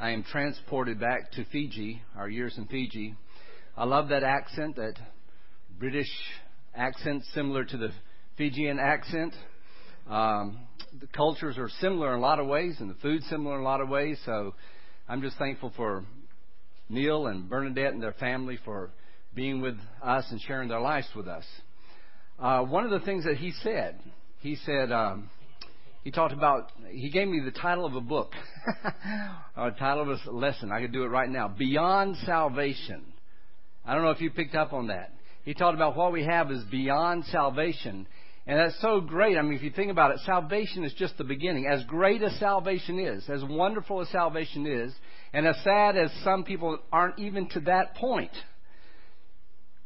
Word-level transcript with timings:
I 0.00 0.12
am 0.12 0.22
transported 0.22 0.98
back 0.98 1.30
to 1.32 1.44
Fiji, 1.52 2.00
our 2.16 2.26
years 2.26 2.56
in 2.56 2.66
Fiji. 2.68 3.14
I 3.76 3.84
love 3.84 4.08
that 4.08 4.22
accent, 4.22 4.76
that 4.76 4.94
British 5.78 6.08
accent, 6.74 7.22
similar 7.34 7.66
to 7.66 7.76
the 7.76 7.90
Fijian 8.38 8.78
accent. 8.78 9.34
Um, 10.08 10.60
the 10.98 11.06
cultures 11.08 11.58
are 11.58 11.68
similar 11.82 12.14
in 12.14 12.18
a 12.18 12.22
lot 12.22 12.40
of 12.40 12.46
ways, 12.46 12.76
and 12.80 12.88
the 12.88 12.94
food's 13.02 13.28
similar 13.28 13.56
in 13.56 13.60
a 13.60 13.64
lot 13.64 13.82
of 13.82 13.90
ways. 13.90 14.18
So 14.24 14.54
I'm 15.06 15.20
just 15.20 15.36
thankful 15.36 15.70
for 15.76 16.02
Neil 16.88 17.26
and 17.26 17.50
Bernadette 17.50 17.92
and 17.92 18.02
their 18.02 18.14
family 18.14 18.58
for 18.64 18.88
being 19.34 19.60
with 19.60 19.76
us 20.02 20.24
and 20.30 20.40
sharing 20.40 20.70
their 20.70 20.80
lives 20.80 21.08
with 21.14 21.28
us. 21.28 21.44
Uh, 22.38 22.62
one 22.62 22.84
of 22.84 22.90
the 22.90 23.00
things 23.00 23.24
that 23.24 23.36
he 23.36 23.52
said, 23.62 24.00
he 24.38 24.56
said, 24.64 24.92
um, 24.92 25.28
he 26.02 26.10
talked 26.10 26.32
about, 26.32 26.72
he 26.90 27.10
gave 27.10 27.28
me 27.28 27.40
the 27.40 27.50
title 27.50 27.84
of 27.84 27.94
a 27.94 28.00
book, 28.00 28.32
or 29.56 29.70
title 29.72 30.10
of 30.10 30.18
a 30.26 30.30
lesson. 30.30 30.72
I 30.72 30.80
could 30.80 30.92
do 30.92 31.04
it 31.04 31.08
right 31.08 31.28
now. 31.28 31.48
Beyond 31.48 32.16
Salvation. 32.24 33.04
I 33.84 33.94
don't 33.94 34.02
know 34.02 34.10
if 34.10 34.20
you 34.20 34.30
picked 34.30 34.54
up 34.54 34.72
on 34.72 34.88
that. 34.88 35.12
He 35.44 35.54
talked 35.54 35.74
about 35.74 35.96
what 35.96 36.12
we 36.12 36.24
have 36.24 36.50
is 36.50 36.62
beyond 36.64 37.24
salvation. 37.26 38.06
And 38.46 38.58
that's 38.58 38.80
so 38.80 39.00
great. 39.00 39.36
I 39.36 39.42
mean, 39.42 39.54
if 39.54 39.62
you 39.62 39.70
think 39.70 39.90
about 39.90 40.10
it, 40.12 40.20
salvation 40.24 40.84
is 40.84 40.92
just 40.94 41.16
the 41.18 41.24
beginning. 41.24 41.66
As 41.66 41.82
great 41.84 42.22
as 42.22 42.38
salvation 42.38 42.98
is, 42.98 43.28
as 43.28 43.42
wonderful 43.44 44.00
as 44.00 44.08
salvation 44.08 44.66
is, 44.66 44.92
and 45.32 45.46
as 45.46 45.56
sad 45.64 45.96
as 45.96 46.10
some 46.24 46.44
people 46.44 46.78
aren't 46.92 47.18
even 47.18 47.48
to 47.50 47.60
that 47.60 47.94
point, 47.96 48.32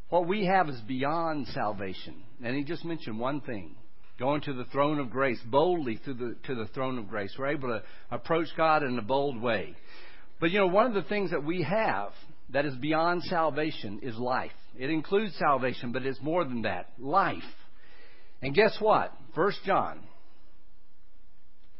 what 0.08 0.26
we 0.26 0.46
have 0.46 0.68
is 0.68 0.80
beyond 0.86 1.46
salvation. 1.48 2.22
And 2.42 2.56
he 2.56 2.64
just 2.64 2.84
mentioned 2.84 3.18
one 3.18 3.40
thing 3.40 3.76
going 4.18 4.40
to 4.42 4.52
the 4.52 4.64
throne 4.66 4.98
of 4.98 5.10
grace, 5.10 5.40
boldly 5.44 6.00
to 6.04 6.14
the, 6.14 6.36
to 6.46 6.54
the 6.54 6.66
throne 6.66 6.98
of 6.98 7.08
grace. 7.08 7.34
We're 7.38 7.48
able 7.48 7.68
to 7.68 7.82
approach 8.10 8.48
God 8.56 8.82
in 8.82 8.98
a 8.98 9.02
bold 9.02 9.40
way. 9.40 9.74
But 10.40 10.50
you 10.50 10.58
know, 10.58 10.66
one 10.66 10.86
of 10.86 10.94
the 10.94 11.08
things 11.08 11.30
that 11.30 11.44
we 11.44 11.62
have 11.62 12.12
that 12.50 12.64
is 12.64 12.74
beyond 12.76 13.22
salvation 13.24 14.00
is 14.02 14.16
life. 14.16 14.52
It 14.76 14.90
includes 14.90 15.34
salvation, 15.38 15.92
but 15.92 16.04
it's 16.04 16.20
more 16.20 16.44
than 16.44 16.62
that. 16.62 16.90
Life. 16.98 17.42
And 18.42 18.54
guess 18.54 18.76
what? 18.80 19.12
First 19.34 19.58
John 19.64 20.00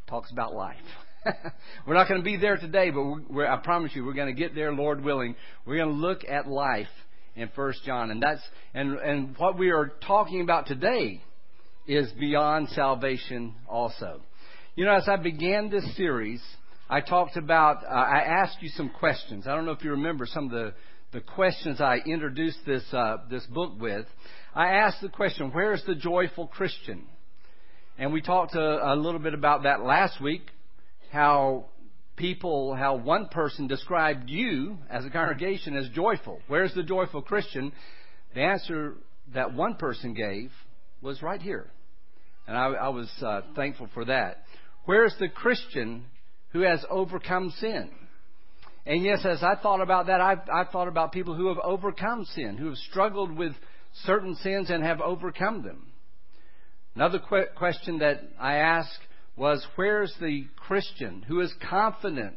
talks 0.08 0.30
about 0.30 0.54
life. 0.54 0.76
we're 1.86 1.94
not 1.94 2.08
going 2.08 2.20
to 2.20 2.24
be 2.24 2.36
there 2.36 2.56
today, 2.56 2.90
but 2.90 3.30
we're, 3.30 3.46
I 3.46 3.56
promise 3.58 3.92
you, 3.94 4.04
we're 4.04 4.12
going 4.12 4.34
to 4.34 4.40
get 4.40 4.54
there, 4.54 4.72
Lord 4.72 5.02
willing. 5.02 5.36
We're 5.66 5.76
going 5.76 5.90
to 5.90 5.94
look 5.94 6.24
at 6.28 6.46
life 6.46 6.88
in 7.34 7.48
First 7.56 7.84
John, 7.84 8.10
and 8.10 8.22
that's 8.22 8.42
and 8.74 8.98
and 8.98 9.36
what 9.38 9.58
we 9.58 9.70
are 9.70 9.92
talking 10.06 10.40
about 10.40 10.66
today 10.66 11.20
is 11.86 12.10
beyond 12.12 12.68
salvation 12.70 13.54
also. 13.68 14.20
You 14.74 14.84
know, 14.84 14.94
as 14.94 15.08
I 15.08 15.16
began 15.16 15.70
this 15.70 15.96
series, 15.96 16.42
I 16.88 17.00
talked 17.00 17.36
about, 17.36 17.84
uh, 17.84 17.88
I 17.88 18.20
asked 18.20 18.58
you 18.60 18.68
some 18.70 18.90
questions. 18.90 19.46
I 19.46 19.54
don't 19.54 19.64
know 19.64 19.72
if 19.72 19.84
you 19.84 19.92
remember 19.92 20.26
some 20.26 20.46
of 20.46 20.50
the, 20.50 20.74
the 21.12 21.20
questions 21.20 21.80
I 21.80 21.98
introduced 22.04 22.58
this, 22.66 22.82
uh, 22.92 23.18
this 23.30 23.44
book 23.46 23.80
with. 23.80 24.06
I 24.54 24.68
asked 24.68 25.00
the 25.00 25.08
question, 25.08 25.50
where's 25.52 25.82
the 25.86 25.94
joyful 25.94 26.46
Christian? 26.46 27.04
And 27.98 28.12
we 28.12 28.20
talked 28.20 28.54
a, 28.54 28.92
a 28.92 28.96
little 28.96 29.20
bit 29.20 29.34
about 29.34 29.62
that 29.62 29.82
last 29.82 30.20
week, 30.20 30.42
how 31.12 31.66
people, 32.16 32.74
how 32.74 32.96
one 32.96 33.28
person 33.28 33.66
described 33.66 34.28
you 34.28 34.78
as 34.90 35.04
a 35.04 35.10
congregation 35.10 35.76
as 35.76 35.88
joyful. 35.90 36.40
Where's 36.48 36.74
the 36.74 36.82
joyful 36.82 37.22
Christian? 37.22 37.72
The 38.34 38.42
answer 38.42 38.94
that 39.32 39.54
one 39.54 39.76
person 39.76 40.14
gave 40.14 40.50
was 41.00 41.22
right 41.22 41.40
here. 41.40 41.70
And 42.46 42.56
I, 42.56 42.66
I 42.66 42.88
was 42.88 43.10
uh, 43.22 43.40
thankful 43.56 43.88
for 43.94 44.04
that. 44.06 44.44
Where's 44.84 45.14
the 45.18 45.28
Christian 45.28 46.04
who 46.50 46.60
has 46.60 46.84
overcome 46.90 47.52
sin? 47.58 47.90
And 48.86 49.02
yes, 49.02 49.24
as 49.24 49.42
I 49.42 49.54
thought 49.54 49.80
about 49.80 50.06
that, 50.06 50.20
I've, 50.20 50.40
I've 50.52 50.68
thought 50.68 50.88
about 50.88 51.12
people 51.12 51.34
who 51.34 51.48
have 51.48 51.58
overcome 51.64 52.26
sin, 52.34 52.56
who 52.58 52.66
have 52.66 52.76
struggled 52.76 53.34
with 53.34 53.52
certain 54.04 54.34
sins 54.36 54.68
and 54.68 54.84
have 54.84 55.00
overcome 55.00 55.62
them. 55.62 55.86
Another 56.94 57.18
que- 57.18 57.46
question 57.56 57.98
that 58.00 58.20
I 58.38 58.56
asked 58.56 58.98
was, 59.36 59.66
where's 59.76 60.14
the 60.20 60.46
Christian 60.56 61.22
who 61.22 61.40
is 61.40 61.52
confident, 61.68 62.36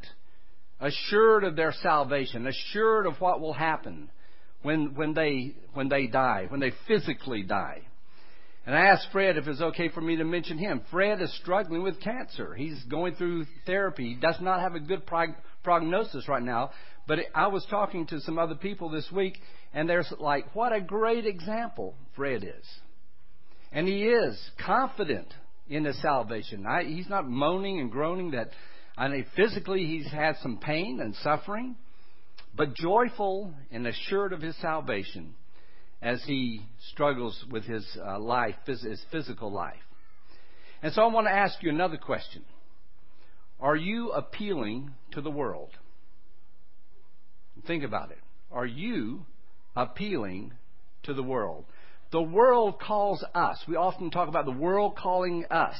assured 0.79 1.43
of 1.43 1.55
their 1.55 1.73
salvation, 1.83 2.47
assured 2.47 3.07
of 3.07 3.19
what 3.19 3.41
will 3.41 3.53
happen 3.53 4.09
when, 4.61 4.95
when, 4.95 5.13
they, 5.13 5.53
when 5.73 5.89
they 5.89 6.07
die, 6.07 6.45
when 6.47 6.61
they 6.61 6.71
physically 6.87 7.43
die? 7.43 7.81
And 8.67 8.75
I 8.75 8.87
asked 8.87 9.07
Fred 9.13 9.37
if 9.37 9.47
it's 9.47 9.61
okay 9.61 9.87
for 9.87 10.01
me 10.01 10.17
to 10.17 10.25
mention 10.25 10.57
him. 10.57 10.81
Fred 10.91 11.21
is 11.21 11.33
struggling 11.37 11.83
with 11.83 12.01
cancer. 12.01 12.53
He's 12.53 12.83
going 12.83 13.15
through 13.15 13.45
therapy. 13.65 14.09
He 14.09 14.15
does 14.15 14.35
not 14.41 14.59
have 14.59 14.75
a 14.75 14.79
good 14.81 15.07
prog- 15.07 15.37
prognosis 15.63 16.27
right 16.27 16.43
now. 16.43 16.71
But 17.07 17.19
I 17.33 17.47
was 17.47 17.65
talking 17.69 18.05
to 18.07 18.19
some 18.19 18.37
other 18.37 18.55
people 18.55 18.89
this 18.89 19.09
week, 19.09 19.39
and 19.73 19.89
they're 19.89 20.03
like, 20.19 20.53
what 20.53 20.73
a 20.73 20.81
great 20.81 21.25
example 21.25 21.95
Fred 22.13 22.43
is. 22.43 22.65
And 23.71 23.87
he 23.87 24.03
is 24.03 24.37
confident 24.65 25.33
in 25.69 25.85
his 25.85 26.01
salvation. 26.01 26.65
I, 26.67 26.83
he's 26.83 27.07
not 27.07 27.25
moaning 27.25 27.79
and 27.79 27.89
groaning 27.89 28.31
that 28.31 28.49
I 28.97 29.07
mean, 29.07 29.25
physically 29.33 29.85
he's 29.85 30.11
had 30.11 30.35
some 30.41 30.57
pain 30.57 30.99
and 31.01 31.15
suffering, 31.23 31.77
but 32.53 32.73
joyful 32.73 33.53
and 33.71 33.87
assured 33.87 34.33
of 34.33 34.41
his 34.41 34.57
salvation 34.57 35.35
as 36.01 36.23
he 36.25 36.61
struggles 36.91 37.43
with 37.49 37.63
his 37.63 37.85
uh, 38.05 38.19
life, 38.19 38.55
his 38.65 39.01
physical 39.11 39.51
life. 39.51 39.75
And 40.81 40.93
so 40.93 41.01
I 41.01 41.07
want 41.07 41.27
to 41.27 41.33
ask 41.33 41.61
you 41.63 41.69
another 41.69 41.97
question. 41.97 42.45
Are 43.59 43.75
you 43.75 44.11
appealing 44.11 44.91
to 45.11 45.21
the 45.21 45.31
world? 45.31 45.71
Think 47.65 47.83
about 47.83 48.11
it. 48.11 48.19
Are 48.51 48.65
you 48.65 49.25
appealing 49.75 50.53
to 51.03 51.13
the 51.13 51.23
world? 51.23 51.65
The 52.11 52.21
world 52.21 52.79
calls 52.79 53.23
us. 53.33 53.57
We 53.67 53.75
often 53.75 54.11
talk 54.11 54.29
about 54.29 54.45
the 54.45 54.51
world 54.51 54.95
calling 54.95 55.45
us 55.49 55.75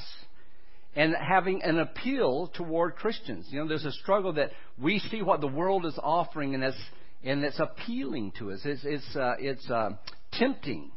and 0.96 1.16
having 1.16 1.62
an 1.62 1.78
appeal 1.80 2.52
toward 2.56 2.96
Christians. 2.96 3.48
You 3.52 3.60
know, 3.60 3.68
there's 3.68 3.86
a 3.86 3.92
struggle 3.92 4.34
that 4.34 4.50
we 4.82 5.00
see 5.00 5.22
what 5.22 5.42
the 5.42 5.48
world 5.48 5.86
is 5.86 5.98
offering 6.02 6.56
and 6.56 6.64
it's 6.64 6.78
and 7.24 7.44
it's 7.44 7.60
appealing 7.60 8.34
to 8.40 8.52
us. 8.52 8.62
It's 8.64 8.82
it's 8.84 9.16
uh, 9.16 9.36
it's 9.40 9.70
uh, 9.70 9.92
tempting. 10.34 10.92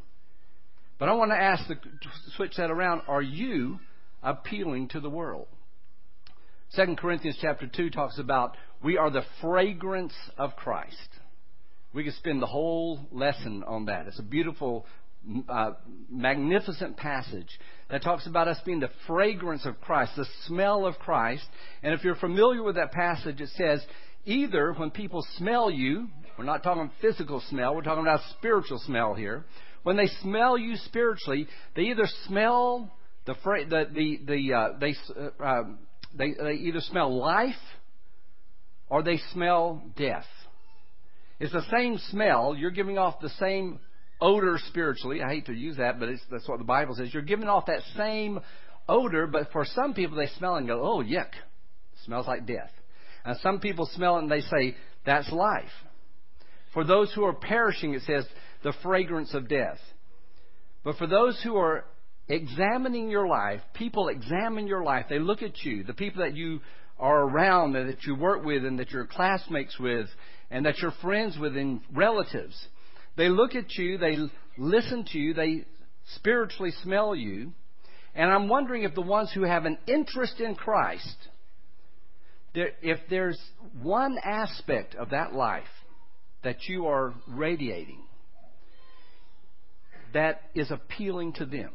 But 0.98 1.08
I 1.08 1.14
want 1.14 1.30
to 1.30 1.36
ask 1.36 1.66
the 1.66 1.76
switch 2.36 2.56
that 2.56 2.70
around. 2.70 3.02
Are 3.08 3.22
you 3.22 3.80
appealing 4.22 4.88
to 4.88 5.00
the 5.00 5.10
world? 5.10 5.48
Second 6.70 6.98
Corinthians 6.98 7.38
chapter 7.40 7.66
two 7.66 7.90
talks 7.90 8.18
about 8.18 8.56
we 8.82 8.96
are 8.96 9.10
the 9.10 9.24
fragrance 9.40 10.14
of 10.38 10.56
Christ. 10.56 10.96
We 11.92 12.04
could 12.04 12.14
spend 12.14 12.40
the 12.40 12.46
whole 12.46 13.00
lesson 13.10 13.64
on 13.66 13.86
that. 13.86 14.06
It's 14.06 14.20
a 14.20 14.22
beautiful, 14.22 14.86
uh, 15.48 15.72
magnificent 16.08 16.96
passage 16.96 17.58
that 17.90 18.04
talks 18.04 18.28
about 18.28 18.46
us 18.46 18.58
being 18.64 18.78
the 18.78 18.90
fragrance 19.08 19.66
of 19.66 19.80
Christ, 19.80 20.12
the 20.16 20.26
smell 20.46 20.86
of 20.86 20.98
Christ. 21.00 21.44
And 21.82 21.92
if 21.92 22.04
you're 22.04 22.14
familiar 22.14 22.62
with 22.62 22.76
that 22.76 22.92
passage, 22.92 23.40
it 23.40 23.48
says 23.56 23.84
either 24.24 24.72
when 24.72 24.90
people 24.90 25.24
smell 25.36 25.70
you, 25.70 26.08
we're 26.38 26.44
not 26.44 26.62
talking 26.62 26.90
physical 27.00 27.42
smell, 27.48 27.74
we're 27.74 27.82
talking 27.82 28.02
about 28.02 28.20
spiritual 28.38 28.78
smell 28.86 29.14
here. 29.14 29.44
When 29.82 29.96
they 29.96 30.08
smell 30.22 30.58
you 30.58 30.76
spiritually, 30.76 31.46
they 31.74 31.82
either 31.82 32.06
smell 32.26 32.90
the 33.26 33.34
the 33.44 33.86
the, 33.92 34.20
the 34.26 34.54
uh, 34.54 34.68
they, 34.78 34.94
uh, 35.18 35.44
um, 35.44 35.78
they 36.16 36.32
they 36.32 36.52
either 36.52 36.80
smell 36.80 37.16
life 37.16 37.54
or 38.88 39.02
they 39.02 39.18
smell 39.32 39.82
death. 39.96 40.26
It's 41.38 41.52
the 41.52 41.64
same 41.70 41.98
smell. 42.10 42.54
You're 42.54 42.70
giving 42.70 42.98
off 42.98 43.20
the 43.20 43.30
same 43.40 43.80
odor 44.20 44.58
spiritually. 44.68 45.22
I 45.22 45.28
hate 45.28 45.46
to 45.46 45.54
use 45.54 45.78
that, 45.78 45.98
but 45.98 46.10
that's 46.30 46.46
what 46.46 46.58
the 46.58 46.64
Bible 46.64 46.94
says. 46.94 47.12
You're 47.14 47.22
giving 47.22 47.48
off 47.48 47.66
that 47.66 47.80
same 47.96 48.40
odor, 48.88 49.26
but 49.26 49.50
for 49.52 49.64
some 49.64 49.94
people 49.94 50.18
they 50.18 50.26
smell 50.38 50.56
and 50.56 50.66
go, 50.66 50.82
"Oh, 50.82 51.02
yuck!" 51.02 51.30
Smells 52.04 52.26
like 52.26 52.46
death. 52.46 52.70
And 53.24 53.36
some 53.42 53.60
people 53.60 53.88
smell 53.94 54.16
it 54.16 54.22
and 54.22 54.30
they 54.30 54.40
say, 54.40 54.76
that's 55.04 55.30
life. 55.30 55.70
For 56.72 56.84
those 56.84 57.12
who 57.14 57.24
are 57.24 57.32
perishing, 57.32 57.94
it 57.94 58.02
says, 58.02 58.26
the 58.62 58.74
fragrance 58.82 59.34
of 59.34 59.48
death. 59.48 59.78
But 60.84 60.96
for 60.96 61.06
those 61.06 61.40
who 61.42 61.56
are 61.56 61.84
examining 62.28 63.10
your 63.10 63.26
life, 63.26 63.60
people 63.74 64.08
examine 64.08 64.66
your 64.66 64.84
life. 64.84 65.06
They 65.08 65.18
look 65.18 65.42
at 65.42 65.62
you, 65.64 65.84
the 65.84 65.94
people 65.94 66.22
that 66.22 66.36
you 66.36 66.60
are 66.98 67.22
around 67.22 67.72
that 67.72 68.04
you 68.04 68.14
work 68.14 68.44
with 68.44 68.64
and 68.64 68.78
that 68.78 68.90
you're 68.90 69.06
classmates 69.06 69.78
with 69.78 70.06
and 70.50 70.66
that 70.66 70.78
you're 70.78 70.92
friends 71.02 71.38
with 71.38 71.56
and 71.56 71.80
relatives. 71.92 72.54
They 73.16 73.28
look 73.28 73.54
at 73.54 73.74
you, 73.74 73.98
they 73.98 74.16
listen 74.58 75.04
to 75.12 75.18
you, 75.18 75.34
they 75.34 75.64
spiritually 76.14 76.72
smell 76.82 77.14
you. 77.14 77.52
And 78.14 78.30
I'm 78.30 78.48
wondering 78.48 78.82
if 78.82 78.94
the 78.94 79.00
ones 79.00 79.30
who 79.32 79.42
have 79.42 79.64
an 79.64 79.78
interest 79.86 80.40
in 80.40 80.54
Christ 80.54 81.16
there, 82.54 82.70
if 82.82 82.98
there's 83.08 83.40
one 83.80 84.18
aspect 84.22 84.94
of 84.94 85.10
that 85.10 85.34
life 85.34 85.64
that 86.42 86.68
you 86.68 86.86
are 86.86 87.14
radiating 87.28 88.02
that 90.12 90.42
is 90.54 90.70
appealing 90.70 91.32
to 91.34 91.44
them, 91.44 91.70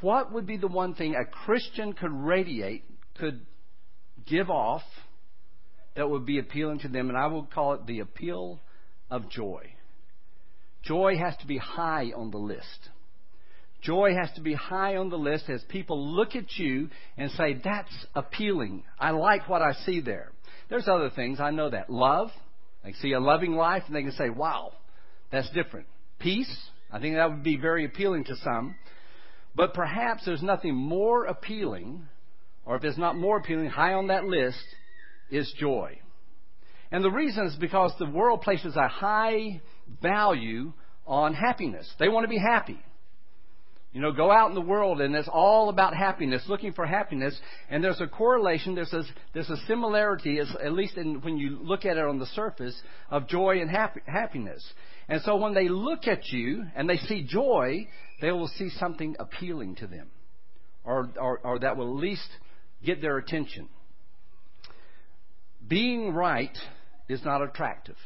what 0.00 0.32
would 0.32 0.46
be 0.46 0.56
the 0.56 0.68
one 0.68 0.94
thing 0.94 1.14
a 1.14 1.24
Christian 1.24 1.92
could 1.92 2.12
radiate, 2.12 2.84
could 3.18 3.40
give 4.26 4.50
off, 4.50 4.82
that 5.96 6.08
would 6.08 6.26
be 6.26 6.38
appealing 6.38 6.80
to 6.80 6.88
them, 6.88 7.08
and 7.08 7.18
I 7.18 7.26
would 7.26 7.50
call 7.50 7.74
it 7.74 7.86
the 7.86 8.00
appeal 8.00 8.60
of 9.10 9.28
joy. 9.30 9.74
Joy 10.82 11.16
has 11.18 11.36
to 11.38 11.46
be 11.46 11.58
high 11.58 12.12
on 12.14 12.30
the 12.30 12.38
list. 12.38 12.88
Joy 13.80 14.14
has 14.14 14.30
to 14.34 14.40
be 14.40 14.54
high 14.54 14.96
on 14.96 15.08
the 15.08 15.18
list 15.18 15.48
as 15.48 15.62
people 15.68 16.14
look 16.14 16.34
at 16.34 16.56
you 16.56 16.88
and 17.16 17.30
say, 17.32 17.60
That's 17.62 18.06
appealing. 18.14 18.82
I 18.98 19.10
like 19.10 19.48
what 19.48 19.62
I 19.62 19.72
see 19.86 20.00
there. 20.00 20.32
There's 20.68 20.88
other 20.88 21.10
things, 21.10 21.40
I 21.40 21.50
know 21.50 21.70
that. 21.70 21.88
Love, 21.88 22.30
they 22.84 22.92
see 22.94 23.12
a 23.12 23.20
loving 23.20 23.52
life 23.52 23.84
and 23.86 23.94
they 23.94 24.02
can 24.02 24.12
say, 24.12 24.30
Wow, 24.30 24.72
that's 25.30 25.50
different. 25.50 25.86
Peace, 26.18 26.54
I 26.90 26.98
think 26.98 27.14
that 27.16 27.30
would 27.30 27.44
be 27.44 27.56
very 27.56 27.84
appealing 27.84 28.24
to 28.24 28.36
some. 28.36 28.74
But 29.54 29.74
perhaps 29.74 30.24
there's 30.24 30.42
nothing 30.42 30.74
more 30.74 31.24
appealing, 31.24 32.06
or 32.64 32.76
if 32.76 32.84
it's 32.84 32.98
not 32.98 33.16
more 33.16 33.38
appealing, 33.38 33.68
high 33.70 33.94
on 33.94 34.08
that 34.08 34.24
list 34.24 34.62
is 35.30 35.52
joy. 35.58 35.98
And 36.90 37.04
the 37.04 37.10
reason 37.10 37.46
is 37.46 37.56
because 37.56 37.92
the 37.98 38.10
world 38.10 38.42
places 38.42 38.76
a 38.76 38.88
high 38.88 39.60
value 40.02 40.72
on 41.06 41.34
happiness. 41.34 41.90
They 41.98 42.08
want 42.08 42.24
to 42.24 42.28
be 42.28 42.38
happy. 42.38 42.78
You 43.98 44.04
know, 44.04 44.12
go 44.12 44.30
out 44.30 44.48
in 44.48 44.54
the 44.54 44.60
world 44.60 45.00
and 45.00 45.12
it's 45.16 45.26
all 45.26 45.70
about 45.70 45.92
happiness, 45.92 46.44
looking 46.46 46.72
for 46.72 46.86
happiness, 46.86 47.36
and 47.68 47.82
there's 47.82 48.00
a 48.00 48.06
correlation, 48.06 48.76
there's 48.76 48.92
a, 48.92 49.02
there's 49.34 49.50
a 49.50 49.56
similarity, 49.66 50.38
at 50.38 50.72
least 50.72 50.96
in, 50.96 51.20
when 51.22 51.36
you 51.36 51.58
look 51.60 51.84
at 51.84 51.96
it 51.96 52.04
on 52.04 52.20
the 52.20 52.26
surface, 52.26 52.80
of 53.10 53.26
joy 53.26 53.60
and 53.60 53.68
happy, 53.68 53.98
happiness. 54.06 54.64
And 55.08 55.20
so 55.22 55.34
when 55.34 55.52
they 55.52 55.68
look 55.68 56.06
at 56.06 56.28
you 56.28 56.62
and 56.76 56.88
they 56.88 56.98
see 56.98 57.26
joy, 57.28 57.88
they 58.20 58.30
will 58.30 58.46
see 58.46 58.70
something 58.70 59.16
appealing 59.18 59.74
to 59.74 59.88
them, 59.88 60.06
or, 60.84 61.10
or, 61.20 61.40
or 61.40 61.58
that 61.58 61.76
will 61.76 61.96
at 61.96 62.00
least 62.00 62.30
get 62.84 63.02
their 63.02 63.18
attention. 63.18 63.68
Being 65.66 66.14
right 66.14 66.56
is 67.08 67.24
not 67.24 67.42
attractive. 67.42 67.96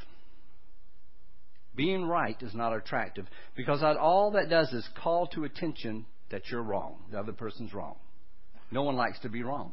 Being 1.74 2.04
right 2.04 2.36
is 2.42 2.54
not 2.54 2.74
attractive 2.74 3.26
because 3.56 3.82
all 3.82 4.32
that 4.32 4.50
does 4.50 4.72
is 4.72 4.86
call 5.02 5.26
to 5.28 5.44
attention 5.44 6.06
that 6.30 6.42
you're 6.50 6.62
wrong, 6.62 6.96
the 7.10 7.18
other 7.18 7.32
person's 7.32 7.72
wrong. 7.72 7.96
No 8.70 8.82
one 8.82 8.96
likes 8.96 9.18
to 9.20 9.28
be 9.28 9.42
wrong. 9.42 9.72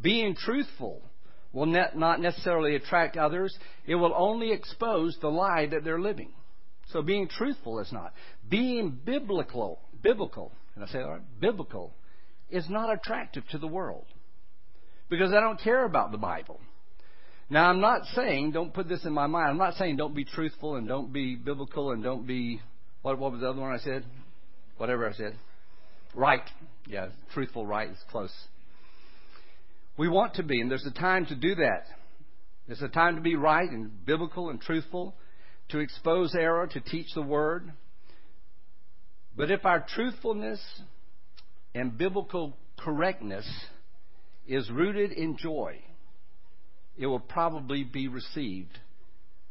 Being 0.00 0.34
truthful 0.34 1.02
will 1.52 1.66
not 1.66 2.20
necessarily 2.20 2.76
attract 2.76 3.16
others. 3.16 3.56
It 3.86 3.94
will 3.96 4.14
only 4.16 4.52
expose 4.52 5.16
the 5.20 5.28
lie 5.28 5.66
that 5.66 5.84
they're 5.84 6.00
living. 6.00 6.32
So 6.92 7.02
being 7.02 7.28
truthful 7.28 7.80
is 7.80 7.92
not. 7.92 8.12
Being 8.48 8.98
biblical, 9.04 9.80
biblical, 10.02 10.52
can 10.74 10.82
I 10.82 10.86
say 10.86 10.98
that 10.98 11.08
right? 11.08 11.40
Biblical 11.40 11.92
is 12.50 12.68
not 12.70 12.92
attractive 12.92 13.46
to 13.50 13.58
the 13.58 13.66
world 13.66 14.06
because 15.10 15.32
I 15.32 15.40
don't 15.40 15.60
care 15.60 15.84
about 15.84 16.12
the 16.12 16.18
Bible. 16.18 16.60
Now, 17.50 17.70
I'm 17.70 17.80
not 17.80 18.02
saying, 18.14 18.52
don't 18.52 18.74
put 18.74 18.88
this 18.88 19.04
in 19.04 19.12
my 19.12 19.26
mind, 19.26 19.50
I'm 19.50 19.58
not 19.58 19.74
saying 19.74 19.96
don't 19.96 20.14
be 20.14 20.24
truthful 20.24 20.76
and 20.76 20.86
don't 20.86 21.12
be 21.12 21.34
biblical 21.34 21.92
and 21.92 22.02
don't 22.02 22.26
be, 22.26 22.60
what, 23.02 23.18
what 23.18 23.32
was 23.32 23.40
the 23.40 23.48
other 23.48 23.60
one 23.60 23.72
I 23.72 23.78
said? 23.78 24.04
Whatever 24.76 25.08
I 25.08 25.14
said. 25.14 25.34
Right. 26.14 26.42
Yeah, 26.86 27.08
truthful, 27.32 27.66
right 27.66 27.90
is 27.90 27.98
close. 28.10 28.32
We 29.96 30.08
want 30.08 30.34
to 30.34 30.42
be, 30.42 30.60
and 30.60 30.70
there's 30.70 30.86
a 30.86 30.90
time 30.98 31.26
to 31.26 31.34
do 31.34 31.54
that. 31.54 31.84
There's 32.66 32.82
a 32.82 32.88
time 32.88 33.16
to 33.16 33.22
be 33.22 33.34
right 33.34 33.68
and 33.68 34.04
biblical 34.04 34.50
and 34.50 34.60
truthful, 34.60 35.14
to 35.70 35.78
expose 35.78 36.34
error, 36.34 36.66
to 36.66 36.80
teach 36.80 37.06
the 37.14 37.22
word. 37.22 37.72
But 39.36 39.50
if 39.50 39.64
our 39.64 39.84
truthfulness 39.94 40.60
and 41.74 41.96
biblical 41.96 42.56
correctness 42.78 43.48
is 44.46 44.70
rooted 44.70 45.12
in 45.12 45.36
joy, 45.38 45.78
it 46.98 47.06
will 47.06 47.20
probably 47.20 47.84
be 47.84 48.08
received 48.08 48.78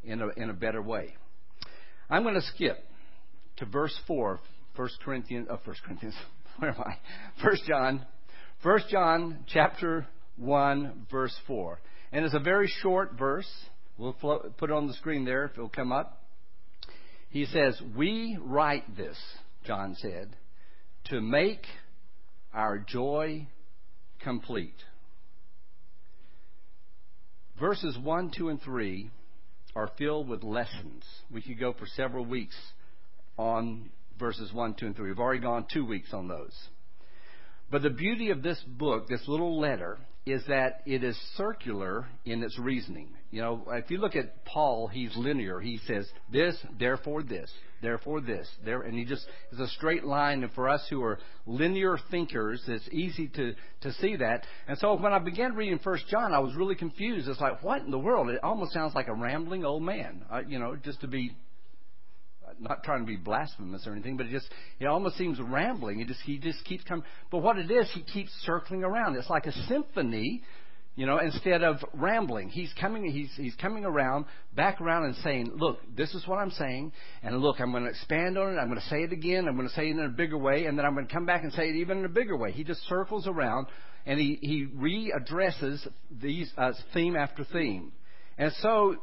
in 0.04 0.20
a, 0.20 0.28
in 0.36 0.50
a 0.50 0.54
better 0.54 0.82
way. 0.82 1.14
I'm 2.10 2.22
going 2.22 2.34
to 2.34 2.42
skip 2.42 2.84
to 3.56 3.66
verse 3.66 3.98
4, 4.06 4.38
1 4.76 4.88
Corinthians, 5.04 5.48
uh, 5.50 5.54
oh, 5.54 5.60
1 5.64 5.76
Corinthians, 5.84 6.14
where 6.58 6.70
am 6.70 6.80
I? 6.80 6.98
1 7.42 7.56
John, 7.66 8.06
1 8.62 8.80
John 8.90 9.44
chapter 9.48 10.06
1, 10.36 11.06
verse 11.10 11.34
4. 11.46 11.80
And 12.12 12.24
it's 12.24 12.34
a 12.34 12.40
very 12.40 12.70
short 12.82 13.12
verse. 13.18 13.48
We'll 13.98 14.12
put 14.12 14.70
it 14.70 14.72
on 14.72 14.86
the 14.86 14.94
screen 14.94 15.24
there 15.24 15.46
if 15.46 15.52
it'll 15.52 15.68
come 15.68 15.92
up. 15.92 16.22
He 17.30 17.44
says, 17.46 17.80
We 17.96 18.38
write 18.40 18.96
this, 18.96 19.18
John 19.66 19.96
said, 19.98 20.34
to 21.06 21.20
make 21.20 21.64
our 22.54 22.78
joy 22.78 23.48
complete. 24.20 24.76
Verses 27.58 27.98
1, 27.98 28.32
2, 28.36 28.48
and 28.50 28.62
3 28.62 29.10
are 29.74 29.90
filled 29.98 30.28
with 30.28 30.42
lessons. 30.42 31.04
We 31.30 31.42
could 31.42 31.58
go 31.58 31.72
for 31.72 31.86
several 31.86 32.24
weeks 32.24 32.56
on 33.36 33.90
verses 34.18 34.52
1, 34.52 34.74
2, 34.74 34.86
and 34.86 34.96
3. 34.96 35.08
We've 35.08 35.18
already 35.18 35.40
gone 35.40 35.66
two 35.72 35.84
weeks 35.84 36.12
on 36.12 36.28
those. 36.28 36.54
But 37.70 37.82
the 37.82 37.90
beauty 37.90 38.30
of 38.30 38.42
this 38.42 38.62
book, 38.66 39.08
this 39.08 39.26
little 39.26 39.60
letter, 39.60 39.98
is 40.32 40.42
that 40.48 40.82
it 40.86 41.04
is 41.04 41.16
circular 41.36 42.06
in 42.24 42.42
its 42.42 42.58
reasoning. 42.58 43.10
You 43.30 43.42
know, 43.42 43.62
if 43.72 43.90
you 43.90 43.98
look 43.98 44.16
at 44.16 44.44
Paul, 44.44 44.88
he's 44.88 45.14
linear. 45.16 45.60
He 45.60 45.78
says 45.86 46.08
this, 46.32 46.56
therefore 46.78 47.22
this, 47.22 47.50
therefore 47.82 48.22
this, 48.22 48.48
there, 48.64 48.80
and 48.82 48.98
he 48.98 49.04
just 49.04 49.26
is 49.52 49.60
a 49.60 49.68
straight 49.68 50.04
line. 50.04 50.42
And 50.42 50.52
for 50.52 50.68
us 50.68 50.86
who 50.88 51.02
are 51.02 51.18
linear 51.46 51.98
thinkers, 52.10 52.62
it's 52.66 52.88
easy 52.90 53.28
to 53.28 53.54
to 53.82 53.92
see 53.94 54.16
that. 54.16 54.46
And 54.66 54.78
so 54.78 54.94
when 54.96 55.12
I 55.12 55.18
began 55.18 55.54
reading 55.54 55.78
First 55.78 56.08
John, 56.08 56.32
I 56.32 56.38
was 56.38 56.54
really 56.54 56.74
confused. 56.74 57.28
It's 57.28 57.40
like, 57.40 57.62
what 57.62 57.82
in 57.82 57.90
the 57.90 57.98
world? 57.98 58.30
It 58.30 58.42
almost 58.42 58.72
sounds 58.72 58.94
like 58.94 59.08
a 59.08 59.14
rambling 59.14 59.64
old 59.64 59.82
man. 59.82 60.24
You 60.48 60.58
know, 60.58 60.76
just 60.76 61.02
to 61.02 61.06
be 61.06 61.36
not 62.60 62.82
trying 62.82 63.00
to 63.00 63.06
be 63.06 63.16
blasphemous 63.16 63.86
or 63.86 63.92
anything, 63.92 64.16
but 64.16 64.26
it 64.26 64.32
just 64.32 64.48
it 64.80 64.86
almost 64.86 65.16
seems 65.16 65.38
rambling. 65.40 65.98
He 65.98 66.04
just 66.04 66.20
he 66.20 66.38
just 66.38 66.64
keeps 66.64 66.84
coming. 66.84 67.04
But 67.30 67.38
what 67.38 67.58
it 67.58 67.70
is, 67.70 67.90
he 67.92 68.02
keeps 68.02 68.30
circling 68.44 68.84
around. 68.84 69.16
It's 69.16 69.30
like 69.30 69.46
a 69.46 69.52
symphony, 69.52 70.42
you 70.96 71.06
know, 71.06 71.18
instead 71.18 71.62
of 71.62 71.76
rambling. 71.94 72.48
He's 72.48 72.72
coming 72.80 73.10
he's 73.10 73.30
he's 73.36 73.54
coming 73.54 73.84
around, 73.84 74.26
back 74.54 74.80
around 74.80 75.04
and 75.04 75.16
saying, 75.16 75.52
Look, 75.54 75.78
this 75.96 76.14
is 76.14 76.26
what 76.26 76.38
I'm 76.38 76.50
saying, 76.50 76.92
and 77.22 77.38
look, 77.38 77.60
I'm 77.60 77.70
going 77.70 77.84
to 77.84 77.90
expand 77.90 78.38
on 78.38 78.54
it, 78.54 78.58
I'm 78.58 78.68
going 78.68 78.80
to 78.80 78.86
say 78.86 79.02
it 79.02 79.12
again, 79.12 79.48
I'm 79.48 79.56
going 79.56 79.68
to 79.68 79.74
say 79.74 79.88
it 79.88 79.96
in 79.96 80.04
a 80.04 80.08
bigger 80.08 80.38
way, 80.38 80.66
and 80.66 80.78
then 80.78 80.84
I'm 80.84 80.94
going 80.94 81.06
to 81.06 81.12
come 81.12 81.26
back 81.26 81.44
and 81.44 81.52
say 81.52 81.68
it 81.68 81.76
even 81.76 81.98
in 81.98 82.04
a 82.04 82.10
bigger 82.10 82.36
way. 82.36 82.52
He 82.52 82.64
just 82.64 82.82
circles 82.88 83.26
around 83.26 83.66
and 84.08 84.18
he, 84.18 84.38
he 84.40 84.66
readdresses 84.66 85.86
these 86.10 86.50
uh, 86.56 86.72
theme 86.94 87.14
after 87.14 87.44
theme. 87.44 87.92
And 88.38 88.52
so 88.60 88.96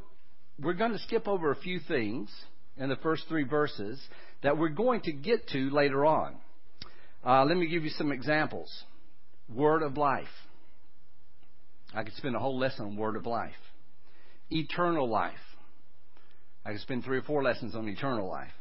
we're 0.59 0.73
going 0.73 0.93
to 0.93 0.99
skip 0.99 1.27
over 1.27 1.51
a 1.51 1.55
few 1.55 1.79
things 1.79 2.29
in 2.77 2.89
the 2.89 2.95
first 2.97 3.23
three 3.27 3.43
verses 3.43 3.99
that 4.43 4.57
we're 4.57 4.69
going 4.69 5.01
to 5.01 5.11
get 5.11 5.47
to 5.49 5.69
later 5.69 6.05
on. 6.05 6.35
Uh, 7.25 7.45
let 7.45 7.57
me 7.57 7.67
give 7.67 7.83
you 7.83 7.89
some 7.91 8.11
examples. 8.11 8.71
Word 9.53 9.81
of 9.81 9.97
life. 9.97 10.27
I 11.93 12.03
could 12.03 12.13
spend 12.15 12.35
a 12.35 12.39
whole 12.39 12.57
lesson 12.57 12.85
on 12.85 12.97
word 12.97 13.15
of 13.15 13.25
life. 13.25 13.53
Eternal 14.51 15.07
life. 15.07 15.33
I 16.65 16.71
could 16.71 16.81
spend 16.81 17.03
three 17.03 17.17
or 17.17 17.23
four 17.23 17.43
lessons 17.43 17.75
on 17.75 17.87
eternal 17.87 18.27
life. 18.27 18.51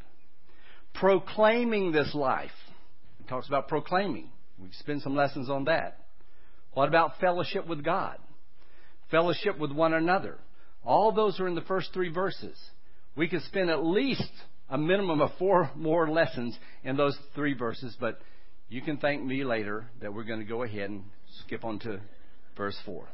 Proclaiming 0.95 1.93
this 1.93 2.15
life. 2.15 2.51
It 3.21 3.29
talks 3.29 3.49
about 3.49 3.69
proclaiming. 3.69 4.31
We 4.59 4.69
spend 4.79 5.03
some 5.03 5.17
lessons 5.17 5.51
on 5.51 5.65
that. 5.65 5.99
What 6.73 6.89
about 6.89 7.19
fellowship 7.21 7.67
with 7.67 7.85
God? 7.85 8.19
Fellowship 9.11 9.59
with 9.59 9.73
one 9.73 9.95
another. 9.95 10.39
All 10.85 11.13
those 11.13 11.41
are 11.41 11.49
in 11.49 11.55
the 11.55 11.61
first 11.63 11.93
three 11.93 12.13
verses. 12.13 12.57
We 13.17 13.29
could 13.29 13.43
spend 13.43 13.71
at 13.71 13.85
least 13.85 14.31
a 14.69 14.79
minimum 14.79 15.21
of 15.21 15.31
four 15.39 15.71
more 15.75 16.11
lessons 16.11 16.57
in 16.83 16.97
those 16.97 17.17
three 17.35 17.55
verses, 17.55 17.97
but 18.01 18.19
you 18.69 18.83
can 18.83 18.97
thank 18.97 19.23
me 19.23 19.45
later 19.45 19.87
that 20.01 20.13
we're 20.13 20.25
going 20.25 20.41
to 20.41 20.47
go 20.47 20.63
ahead 20.63 20.91
and 20.91 21.05
skip 21.45 21.65
on 21.65 21.79
to 21.81 22.01
verse 22.57 22.77
4. 22.85 23.07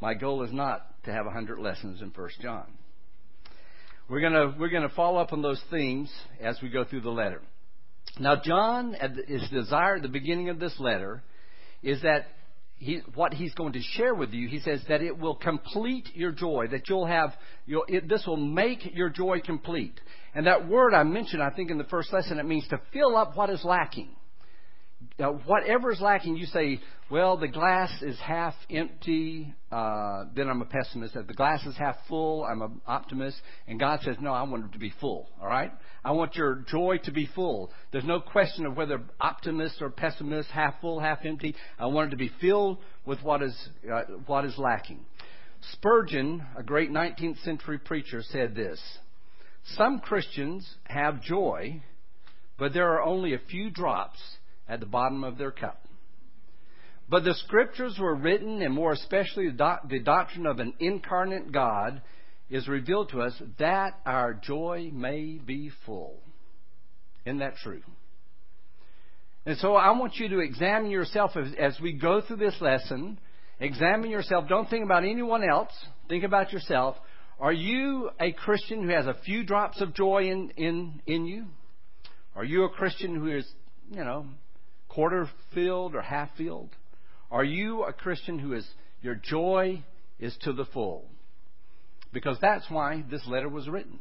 My 0.00 0.14
goal 0.14 0.42
is 0.42 0.52
not 0.52 0.86
to 1.04 1.12
have 1.12 1.26
100 1.26 1.58
lessons 1.58 2.00
in 2.00 2.08
1 2.08 2.28
John. 2.40 2.66
We're 4.08 4.20
going 4.20 4.32
to, 4.32 4.54
we're 4.58 4.70
going 4.70 4.88
to 4.88 4.94
follow 4.94 5.20
up 5.20 5.32
on 5.32 5.42
those 5.42 5.62
themes 5.70 6.10
as 6.40 6.58
we 6.62 6.68
go 6.68 6.84
through 6.84 7.02
the 7.02 7.10
letter. 7.10 7.42
Now, 8.18 8.36
John, 8.42 8.96
his 9.26 9.48
desire 9.50 9.96
at 9.96 10.02
the 10.02 10.08
beginning 10.08 10.48
of 10.48 10.58
this 10.58 10.74
letter 10.78 11.22
is 11.82 12.02
that 12.02 12.26
he, 12.80 13.02
what 13.14 13.34
he's 13.34 13.52
going 13.54 13.74
to 13.74 13.80
share 13.80 14.14
with 14.14 14.32
you, 14.32 14.48
he 14.48 14.58
says 14.58 14.80
that 14.88 15.02
it 15.02 15.18
will 15.18 15.34
complete 15.34 16.08
your 16.14 16.32
joy, 16.32 16.66
that 16.70 16.88
you'll 16.88 17.06
have, 17.06 17.34
you'll, 17.66 17.84
it, 17.86 18.08
this 18.08 18.24
will 18.26 18.38
make 18.38 18.96
your 18.96 19.10
joy 19.10 19.40
complete. 19.44 20.00
And 20.34 20.46
that 20.46 20.66
word 20.66 20.94
I 20.94 21.02
mentioned, 21.02 21.42
I 21.42 21.50
think 21.50 21.70
in 21.70 21.76
the 21.76 21.84
first 21.84 22.10
lesson, 22.10 22.38
it 22.38 22.46
means 22.46 22.66
to 22.68 22.80
fill 22.90 23.18
up 23.18 23.36
what 23.36 23.50
is 23.50 23.62
lacking. 23.64 24.08
Whatever 25.18 25.92
is 25.92 26.00
lacking, 26.00 26.36
you 26.36 26.46
say, 26.46 26.80
well, 27.10 27.36
the 27.36 27.48
glass 27.48 27.90
is 28.02 28.18
half 28.20 28.54
empty, 28.70 29.52
uh, 29.72 30.24
then 30.34 30.48
I'm 30.48 30.62
a 30.62 30.64
pessimist. 30.64 31.16
If 31.16 31.26
the 31.26 31.34
glass 31.34 31.64
is 31.66 31.76
half 31.76 31.96
full, 32.08 32.44
I'm 32.44 32.62
an 32.62 32.80
optimist. 32.86 33.36
And 33.66 33.80
God 33.80 34.00
says, 34.02 34.16
no, 34.20 34.32
I 34.32 34.42
want 34.44 34.66
it 34.66 34.72
to 34.72 34.78
be 34.78 34.92
full, 35.00 35.28
all 35.40 35.48
right? 35.48 35.72
I 36.04 36.12
want 36.12 36.36
your 36.36 36.64
joy 36.68 36.98
to 37.04 37.10
be 37.10 37.28
full. 37.34 37.70
There's 37.90 38.04
no 38.04 38.20
question 38.20 38.64
of 38.64 38.76
whether 38.76 39.02
optimist 39.20 39.82
or 39.82 39.90
pessimist, 39.90 40.50
half 40.50 40.80
full, 40.80 41.00
half 41.00 41.18
empty. 41.24 41.54
I 41.78 41.86
want 41.86 42.08
it 42.08 42.10
to 42.10 42.16
be 42.16 42.30
filled 42.40 42.78
with 43.04 43.20
what 43.22 43.42
is, 43.42 43.56
uh, 43.92 44.02
what 44.26 44.44
is 44.44 44.56
lacking. 44.56 45.00
Spurgeon, 45.72 46.46
a 46.56 46.62
great 46.62 46.90
19th 46.90 47.42
century 47.42 47.78
preacher, 47.78 48.22
said 48.22 48.54
this 48.54 48.80
Some 49.76 49.98
Christians 49.98 50.76
have 50.84 51.20
joy, 51.22 51.82
but 52.56 52.72
there 52.72 52.92
are 52.92 53.02
only 53.02 53.34
a 53.34 53.40
few 53.50 53.70
drops 53.70 54.18
at 54.70 54.80
the 54.80 54.86
bottom 54.86 55.22
of 55.22 55.36
their 55.36 55.50
cup. 55.50 55.84
But 57.10 57.24
the 57.24 57.34
scriptures 57.34 57.98
were 57.98 58.14
written, 58.14 58.62
and 58.62 58.72
more 58.72 58.92
especially 58.92 59.50
the 59.50 60.00
doctrine 60.02 60.46
of 60.46 60.60
an 60.60 60.72
incarnate 60.78 61.52
God 61.52 62.00
is 62.48 62.68
revealed 62.68 63.10
to 63.10 63.20
us 63.20 63.34
that 63.58 63.98
our 64.06 64.32
joy 64.32 64.90
may 64.92 65.38
be 65.44 65.70
full. 65.84 66.22
Isn't 67.26 67.40
that 67.40 67.56
true? 67.56 67.82
And 69.44 69.58
so 69.58 69.74
I 69.74 69.90
want 69.90 70.16
you 70.16 70.28
to 70.28 70.38
examine 70.38 70.90
yourself 70.90 71.32
as, 71.36 71.78
we 71.82 71.92
go 71.92 72.22
through 72.22 72.36
this 72.36 72.56
lesson 72.60 73.18
Examine 73.60 74.10
yourself. 74.10 74.48
Don't 74.48 74.68
think 74.70 74.84
about 74.84 75.04
anyone 75.04 75.44
else. 75.44 75.70
Think 76.08 76.24
about 76.24 76.50
yourself. 76.50 76.96
Are 77.38 77.52
you 77.52 78.10
a 78.18 78.32
Christian 78.32 78.82
who 78.82 78.88
has 78.88 79.06
a 79.06 79.14
few 79.24 79.44
drops 79.44 79.82
of 79.82 79.94
joy 79.94 80.30
in, 80.30 80.50
in, 80.56 81.02
in 81.06 81.26
you? 81.26 81.44
Are 82.34 82.44
you 82.44 82.64
a 82.64 82.70
Christian 82.70 83.14
who 83.14 83.36
is, 83.36 83.46
you 83.90 84.02
know, 84.02 84.26
quarter 84.90 85.28
filled 85.54 85.94
or 85.94 86.02
half 86.02 86.28
filled? 86.36 86.70
Are 87.30 87.44
you 87.44 87.84
a 87.84 87.92
Christian 87.92 88.38
who 88.38 88.52
is, 88.52 88.66
your 89.02 89.14
joy 89.14 89.82
is 90.18 90.36
to 90.42 90.52
the 90.52 90.66
full? 90.66 91.06
Because 92.12 92.36
that's 92.40 92.68
why 92.68 93.04
this 93.08 93.26
letter 93.26 93.48
was 93.48 93.68
written. 93.68 94.00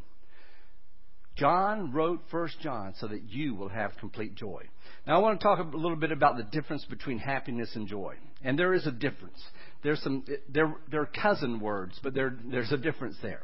John 1.35 1.93
wrote 1.93 2.19
First 2.31 2.59
John 2.59 2.95
so 2.99 3.07
that 3.07 3.23
you 3.29 3.55
will 3.55 3.69
have 3.69 3.91
complete 3.99 4.35
joy. 4.35 4.63
Now 5.07 5.15
I 5.15 5.19
want 5.19 5.39
to 5.39 5.43
talk 5.43 5.59
a 5.59 5.77
little 5.77 5.95
bit 5.95 6.11
about 6.11 6.35
the 6.35 6.43
difference 6.43 6.83
between 6.85 7.17
happiness 7.17 7.69
and 7.75 7.87
joy. 7.87 8.15
And 8.43 8.59
there 8.59 8.73
is 8.73 8.85
a 8.85 8.91
difference. 8.91 9.41
There's 9.81 10.01
some 10.01 10.25
they're, 10.49 10.75
they're 10.91 11.05
cousin 11.05 11.61
words, 11.61 11.97
but 12.03 12.13
there's 12.13 12.71
a 12.71 12.77
difference 12.77 13.15
there. 13.21 13.43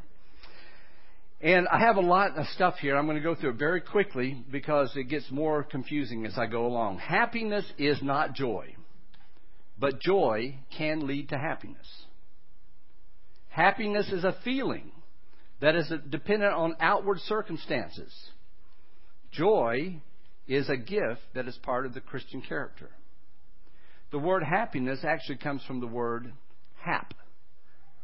And 1.45 1.67
I 1.67 1.77
have 1.77 1.97
a 1.97 2.01
lot 2.01 2.39
of 2.39 2.47
stuff 2.55 2.73
here. 2.81 2.97
I'm 2.97 3.05
going 3.05 3.17
to 3.17 3.23
go 3.23 3.35
through 3.35 3.51
it 3.51 3.57
very 3.57 3.79
quickly 3.79 4.43
because 4.51 4.91
it 4.95 5.09
gets 5.09 5.29
more 5.29 5.61
confusing 5.61 6.25
as 6.25 6.39
I 6.39 6.47
go 6.47 6.65
along. 6.65 6.97
Happiness 6.97 7.63
is 7.77 8.01
not 8.01 8.33
joy, 8.33 8.75
but 9.77 10.01
joy 10.01 10.55
can 10.75 11.05
lead 11.05 11.29
to 11.29 11.37
happiness. 11.37 11.85
Happiness 13.49 14.11
is 14.11 14.23
a 14.23 14.35
feeling 14.43 14.91
that 15.61 15.75
is 15.75 15.93
dependent 16.09 16.51
on 16.51 16.77
outward 16.79 17.19
circumstances. 17.19 18.11
Joy 19.31 20.01
is 20.47 20.67
a 20.67 20.77
gift 20.77 21.21
that 21.35 21.47
is 21.47 21.55
part 21.61 21.85
of 21.85 21.93
the 21.93 22.01
Christian 22.01 22.41
character. 22.41 22.89
The 24.11 24.17
word 24.17 24.41
happiness 24.41 25.01
actually 25.03 25.37
comes 25.37 25.61
from 25.67 25.79
the 25.79 25.85
word 25.85 26.33
hap, 26.81 27.13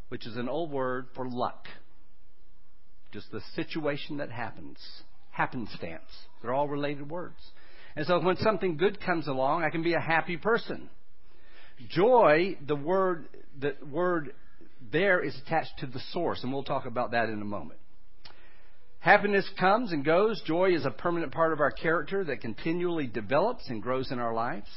which 0.10 0.28
is 0.28 0.38
an 0.38 0.48
old 0.48 0.70
word 0.70 1.08
for 1.16 1.28
luck. 1.28 1.66
Just 3.12 3.32
the 3.32 3.42
situation 3.56 4.18
that 4.18 4.32
happens, 4.32 4.78
happenstance. 5.32 6.02
They're 6.42 6.54
all 6.54 6.68
related 6.68 7.10
words. 7.10 7.36
And 7.96 8.06
so 8.06 8.20
when 8.22 8.38
something 8.38 8.78
good 8.78 9.02
comes 9.02 9.28
along, 9.28 9.64
I 9.64 9.70
can 9.70 9.84
be 9.84 9.94
a 9.94 10.00
happy 10.00 10.38
person. 10.38 10.90
Joy, 11.90 12.58
the 12.66 12.76
word, 12.76 13.28
the 13.60 13.76
word 13.92 14.34
there 14.92 15.22
is 15.22 15.36
attached 15.46 15.80
to 15.80 15.88
the 15.88 16.02
source, 16.12 16.44
and 16.44 16.52
we'll 16.52 16.64
talk 16.64 16.86
about 16.86 17.12
that 17.12 17.30
in 17.30 17.42
a 17.42 17.46
moment. 17.46 17.80
Happiness 19.00 19.50
comes 19.60 19.92
and 19.92 20.06
goes. 20.06 20.42
Joy 20.46 20.76
is 20.76 20.86
a 20.86 20.92
permanent 20.92 21.32
part 21.32 21.54
of 21.54 21.60
our 21.60 21.72
character 21.72 22.24
that 22.24 22.42
continually 22.42 23.08
develops 23.08 23.68
and 23.68 23.82
grows 23.82 24.12
in 24.12 24.20
our 24.20 24.34
lives. 24.34 24.70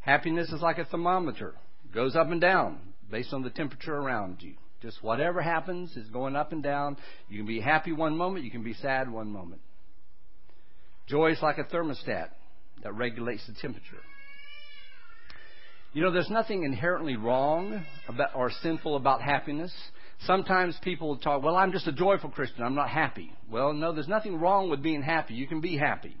Happiness 0.00 0.50
is 0.50 0.62
like 0.62 0.78
a 0.78 0.86
thermometer, 0.86 1.54
it 1.84 1.92
goes 1.92 2.16
up 2.16 2.30
and 2.30 2.40
down 2.40 2.78
based 3.10 3.32
on 3.32 3.42
the 3.42 3.50
temperature 3.50 3.94
around 3.94 4.38
you. 4.42 4.54
Just 4.80 5.02
whatever 5.02 5.40
happens 5.40 5.96
is 5.96 6.08
going 6.08 6.36
up 6.36 6.52
and 6.52 6.62
down. 6.62 6.96
You 7.28 7.38
can 7.38 7.46
be 7.46 7.60
happy 7.60 7.92
one 7.92 8.16
moment, 8.16 8.44
you 8.44 8.50
can 8.50 8.62
be 8.62 8.74
sad 8.74 9.10
one 9.10 9.30
moment. 9.30 9.60
Joy 11.08 11.32
is 11.32 11.38
like 11.42 11.58
a 11.58 11.64
thermostat 11.64 12.28
that 12.82 12.94
regulates 12.94 13.46
the 13.46 13.54
temperature. 13.54 14.02
You 15.94 16.02
know, 16.02 16.12
there's 16.12 16.30
nothing 16.30 16.64
inherently 16.64 17.16
wrong 17.16 17.84
about, 18.08 18.34
or 18.34 18.50
sinful 18.62 18.94
about 18.94 19.22
happiness. 19.22 19.72
Sometimes 20.26 20.76
people 20.82 21.16
talk, 21.16 21.42
well, 21.42 21.56
I'm 21.56 21.72
just 21.72 21.86
a 21.86 21.92
joyful 21.92 22.30
Christian. 22.30 22.62
I'm 22.62 22.74
not 22.74 22.90
happy. 22.90 23.32
Well, 23.50 23.72
no, 23.72 23.92
there's 23.92 24.08
nothing 24.08 24.36
wrong 24.38 24.68
with 24.68 24.82
being 24.82 25.02
happy. 25.02 25.34
You 25.34 25.46
can 25.46 25.60
be 25.60 25.78
happy. 25.78 26.16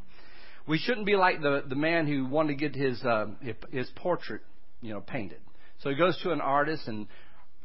We 0.66 0.78
shouldn't 0.78 1.06
be 1.06 1.16
like 1.16 1.42
the, 1.42 1.64
the 1.68 1.74
man 1.74 2.06
who 2.06 2.26
wanted 2.26 2.58
to 2.58 2.68
get 2.68 2.74
his, 2.74 3.02
uh, 3.04 3.26
his 3.70 3.90
portrait, 3.96 4.40
you 4.80 4.94
know, 4.94 5.00
painted. 5.00 5.40
So 5.82 5.90
he 5.90 5.96
goes 5.96 6.18
to 6.22 6.32
an 6.32 6.40
artist, 6.40 6.88
and 6.88 7.06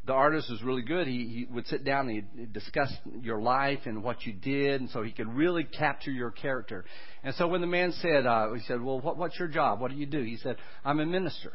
the 0.06 0.14
artist 0.14 0.50
was 0.50 0.62
really 0.62 0.82
good. 0.82 1.08
He, 1.08 1.28
he 1.28 1.48
would 1.54 1.66
sit 1.68 1.86
down 1.86 2.10
and 2.10 2.26
he'd 2.36 2.52
discuss 2.52 2.92
your 3.22 3.42
life 3.42 3.80
and 3.86 4.04
what 4.04 4.26
you 4.26 4.34
did, 4.34 4.82
and 4.82 4.90
so 4.90 5.02
he 5.02 5.12
could 5.12 5.34
really 5.34 5.64
capture 5.64 6.12
your 6.12 6.32
character. 6.32 6.84
And 7.24 7.34
so 7.36 7.48
when 7.48 7.62
the 7.62 7.68
man 7.68 7.94
said, 8.02 8.26
uh, 8.26 8.52
he 8.54 8.62
said, 8.68 8.82
well, 8.82 9.00
what, 9.00 9.18
what's 9.18 9.40
your 9.40 9.48
job? 9.48 9.80
What 9.80 9.92
do 9.92 9.98
you 9.98 10.06
do? 10.06 10.22
He 10.22 10.38
said, 10.38 10.58
I'm 10.84 11.00
a 11.00 11.06
minister. 11.06 11.54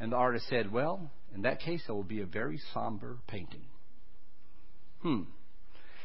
And 0.00 0.10
the 0.10 0.16
artist 0.16 0.46
said, 0.48 0.72
well, 0.72 1.10
in 1.34 1.42
that 1.42 1.60
case, 1.60 1.82
it 1.88 1.92
will 1.92 2.02
be 2.02 2.20
a 2.20 2.26
very 2.26 2.60
somber 2.74 3.18
painting. 3.28 3.62
Hmm. 5.02 5.22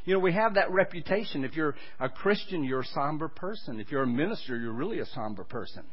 You 0.05 0.13
know, 0.13 0.19
we 0.19 0.33
have 0.33 0.53
that 0.53 0.71
reputation. 0.71 1.43
If 1.43 1.55
you're 1.55 1.75
a 1.99 2.07
Christian, 2.07 2.63
you're 2.63 2.81
a 2.81 2.85
somber 2.85 3.27
person. 3.27 3.79
If 3.79 3.91
you're 3.91 4.03
a 4.03 4.07
minister, 4.07 4.57
you're 4.57 4.71
really 4.71 4.99
a 4.99 5.05
somber 5.07 5.43
person. 5.43 5.83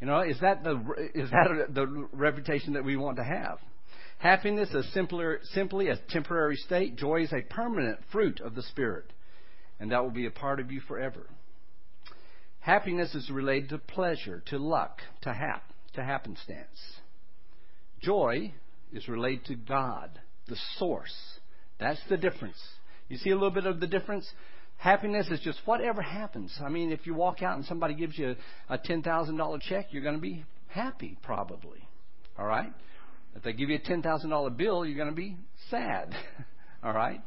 You 0.00 0.06
know, 0.06 0.20
is 0.20 0.38
that 0.40 0.62
the 0.62 1.10
is 1.14 1.30
that 1.30 1.74
the 1.74 2.08
reputation 2.12 2.74
that 2.74 2.84
we 2.84 2.96
want 2.96 3.16
to 3.16 3.24
have? 3.24 3.58
Happiness 4.18 4.70
is 4.70 4.92
simpler, 4.92 5.40
simply 5.52 5.88
a 5.88 5.96
temporary 6.08 6.56
state. 6.56 6.96
Joy 6.96 7.22
is 7.22 7.32
a 7.32 7.42
permanent 7.42 7.98
fruit 8.10 8.40
of 8.40 8.54
the 8.54 8.62
Spirit, 8.62 9.12
and 9.78 9.92
that 9.92 10.02
will 10.02 10.10
be 10.10 10.26
a 10.26 10.30
part 10.30 10.58
of 10.60 10.72
you 10.72 10.80
forever. 10.80 11.26
Happiness 12.60 13.14
is 13.14 13.30
related 13.30 13.68
to 13.70 13.78
pleasure, 13.78 14.42
to 14.46 14.58
luck, 14.58 15.00
to 15.22 15.32
hap, 15.32 15.72
to 15.94 16.02
happenstance. 16.02 16.96
Joy 18.00 18.54
is 18.92 19.06
related 19.08 19.44
to 19.46 19.54
God, 19.54 20.18
the 20.48 20.56
source 20.78 21.36
that's 21.78 22.00
the 22.08 22.16
difference. 22.16 22.56
You 23.08 23.18
see 23.18 23.30
a 23.30 23.34
little 23.34 23.50
bit 23.50 23.66
of 23.66 23.80
the 23.80 23.86
difference? 23.86 24.28
Happiness 24.78 25.28
is 25.30 25.40
just 25.40 25.58
whatever 25.64 26.02
happens. 26.02 26.56
I 26.62 26.68
mean, 26.68 26.90
if 26.90 27.06
you 27.06 27.14
walk 27.14 27.42
out 27.42 27.56
and 27.56 27.64
somebody 27.64 27.94
gives 27.94 28.18
you 28.18 28.36
a 28.68 28.78
$10,000 28.78 29.60
check, 29.62 29.88
you're 29.90 30.02
going 30.02 30.16
to 30.16 30.20
be 30.20 30.44
happy, 30.68 31.16
probably. 31.22 31.86
All 32.38 32.46
right? 32.46 32.72
If 33.36 33.42
they 33.42 33.52
give 33.52 33.68
you 33.68 33.76
a 33.76 33.78
$10,000 33.78 34.56
bill, 34.56 34.86
you're 34.86 34.96
going 34.96 35.10
to 35.10 35.14
be 35.14 35.36
sad. 35.70 36.14
All 36.82 36.92
right? 36.92 37.20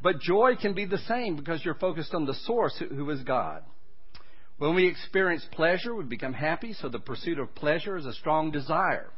But 0.00 0.20
joy 0.20 0.52
can 0.60 0.74
be 0.74 0.84
the 0.84 0.98
same 0.98 1.36
because 1.36 1.64
you're 1.64 1.74
focused 1.74 2.14
on 2.14 2.24
the 2.24 2.34
source, 2.44 2.76
who 2.78 3.10
is 3.10 3.22
God. 3.22 3.62
When 4.58 4.74
we 4.74 4.86
experience 4.86 5.44
pleasure, 5.52 5.94
we 5.94 6.04
become 6.04 6.32
happy, 6.32 6.72
so 6.72 6.88
the 6.88 6.98
pursuit 6.98 7.38
of 7.38 7.54
pleasure 7.54 7.96
is 7.96 8.06
a 8.06 8.12
strong 8.12 8.52
desire. 8.52 9.10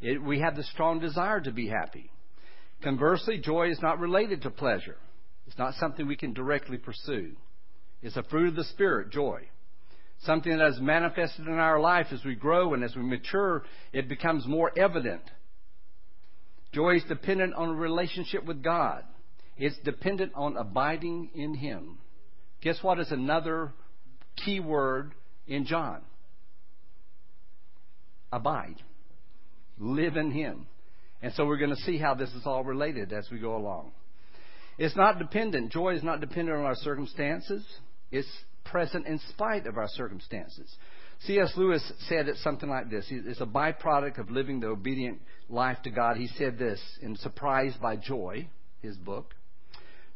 It, 0.00 0.22
we 0.22 0.40
have 0.40 0.56
the 0.56 0.64
strong 0.64 0.98
desire 0.98 1.40
to 1.40 1.52
be 1.52 1.68
happy. 1.68 2.10
Conversely, 2.82 3.38
joy 3.38 3.70
is 3.70 3.78
not 3.80 4.00
related 4.00 4.42
to 4.42 4.50
pleasure. 4.50 4.96
It's 5.46 5.58
not 5.58 5.74
something 5.74 6.06
we 6.06 6.16
can 6.16 6.32
directly 6.32 6.78
pursue. 6.78 7.32
It's 8.02 8.16
a 8.16 8.22
fruit 8.24 8.48
of 8.48 8.56
the 8.56 8.64
Spirit, 8.64 9.10
joy. 9.10 9.48
Something 10.22 10.56
that 10.56 10.68
is 10.68 10.80
manifested 10.80 11.46
in 11.46 11.54
our 11.54 11.78
life 11.80 12.06
as 12.10 12.24
we 12.24 12.34
grow 12.34 12.74
and 12.74 12.82
as 12.82 12.96
we 12.96 13.02
mature, 13.02 13.64
it 13.92 14.08
becomes 14.08 14.46
more 14.46 14.72
evident. 14.76 15.22
Joy 16.72 16.96
is 16.96 17.04
dependent 17.04 17.54
on 17.54 17.70
a 17.70 17.74
relationship 17.74 18.44
with 18.44 18.62
God. 18.62 19.04
It's 19.56 19.76
dependent 19.84 20.32
on 20.34 20.56
abiding 20.56 21.30
in 21.34 21.54
Him. 21.54 21.98
Guess 22.62 22.78
what 22.82 22.98
is 22.98 23.10
another 23.12 23.72
key 24.44 24.60
word 24.60 25.12
in 25.46 25.66
John? 25.66 26.00
Abide. 28.32 28.82
Live 29.78 30.16
in 30.16 30.30
Him. 30.32 30.66
And 31.22 31.32
so 31.34 31.46
we're 31.46 31.58
going 31.58 31.70
to 31.70 31.76
see 31.76 31.98
how 31.98 32.14
this 32.14 32.30
is 32.30 32.42
all 32.44 32.64
related 32.64 33.12
as 33.12 33.28
we 33.30 33.38
go 33.38 33.56
along. 33.56 33.92
It's 34.76 34.96
not 34.96 35.18
dependent. 35.18 35.70
Joy 35.72 35.94
is 35.94 36.02
not 36.02 36.20
dependent 36.20 36.58
on 36.58 36.64
our 36.64 36.74
circumstances. 36.74 37.64
It's 38.10 38.28
present 38.64 39.06
in 39.06 39.18
spite 39.30 39.66
of 39.66 39.76
our 39.76 39.88
circumstances. 39.88 40.74
C.S. 41.26 41.52
Lewis 41.56 41.92
said 42.08 42.28
it 42.28 42.36
something 42.38 42.68
like 42.68 42.90
this. 42.90 43.06
It's 43.08 43.40
a 43.40 43.46
byproduct 43.46 44.18
of 44.18 44.30
living 44.30 44.60
the 44.60 44.66
obedient 44.68 45.20
life 45.48 45.78
to 45.84 45.90
God. 45.90 46.16
He 46.16 46.28
said 46.38 46.58
this 46.58 46.80
in 47.00 47.16
Surprised 47.16 47.80
by 47.80 47.96
Joy, 47.96 48.48
his 48.82 48.96
book. 48.96 49.34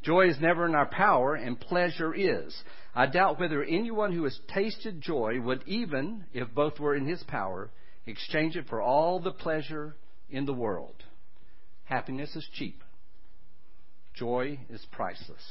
Joy 0.03 0.29
is 0.29 0.41
never 0.41 0.67
in 0.67 0.75
our 0.75 0.89
power, 0.89 1.35
and 1.35 1.59
pleasure 1.59 2.15
is. 2.15 2.57
I 2.95 3.07
doubt 3.07 3.41
whether 3.41 3.63
anyone 3.65 4.13
who 4.13 4.25
has 4.25 4.39
tasted 4.53 5.01
joy 5.01 5.41
would 5.41 5.63
even, 5.67 6.25
if 6.33 6.55
both 6.55 6.79
were 6.79 6.95
in 6.95 7.07
his 7.07 7.23
power, 7.25 7.71
exchange 8.07 8.57
it 8.57 8.67
for 8.69 8.81
all 8.81 9.21
the 9.21 9.33
pleasure 9.33 9.97
in 10.31 10.47
the 10.47 10.53
world. 10.53 11.05
Happiness 11.85 12.35
is 12.37 12.47
cheap. 12.55 12.83
Joy 14.15 14.59
is 14.69 14.85
priceless. 14.93 15.43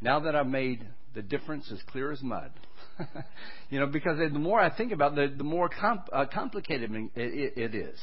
Now 0.00 0.20
that 0.20 0.34
I've 0.34 0.46
made 0.46 0.86
the 1.14 1.22
difference 1.22 1.70
is 1.70 1.80
clear 1.90 2.12
as 2.12 2.22
mud, 2.22 2.50
you 3.70 3.80
know, 3.80 3.86
because 3.86 4.18
the 4.18 4.38
more 4.38 4.60
I 4.60 4.74
think 4.74 4.92
about 4.92 5.18
it, 5.18 5.32
the, 5.32 5.38
the 5.38 5.44
more 5.44 5.70
uh, 6.12 6.26
complicated 6.32 6.90
it, 7.14 7.52
it 7.56 7.74
is. 7.74 7.98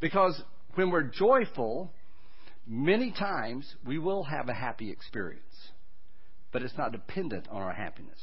Because 0.00 0.40
when 0.74 0.90
we're 0.90 1.02
joyful, 1.04 1.92
many 2.66 3.12
times 3.12 3.66
we 3.86 3.98
will 3.98 4.24
have 4.24 4.48
a 4.48 4.54
happy 4.54 4.90
experience, 4.90 5.42
but 6.52 6.62
it's 6.62 6.76
not 6.76 6.92
dependent 6.92 7.48
on 7.48 7.62
our 7.62 7.72
happiness. 7.72 8.18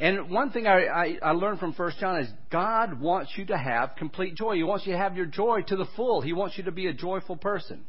And 0.00 0.30
one 0.30 0.52
thing 0.52 0.66
I, 0.66 0.84
I, 0.84 1.18
I 1.22 1.30
learned 1.32 1.58
from 1.58 1.72
First 1.72 1.98
John 1.98 2.20
is 2.20 2.28
God 2.52 3.00
wants 3.00 3.32
you 3.36 3.46
to 3.46 3.58
have 3.58 3.96
complete 3.96 4.36
joy. 4.36 4.54
He 4.54 4.62
wants 4.62 4.86
you 4.86 4.92
to 4.92 4.98
have 4.98 5.16
your 5.16 5.26
joy 5.26 5.62
to 5.66 5.76
the 5.76 5.86
full. 5.96 6.20
He 6.20 6.32
wants 6.32 6.56
you 6.56 6.64
to 6.64 6.72
be 6.72 6.86
a 6.86 6.92
joyful 6.92 7.36
person. 7.36 7.84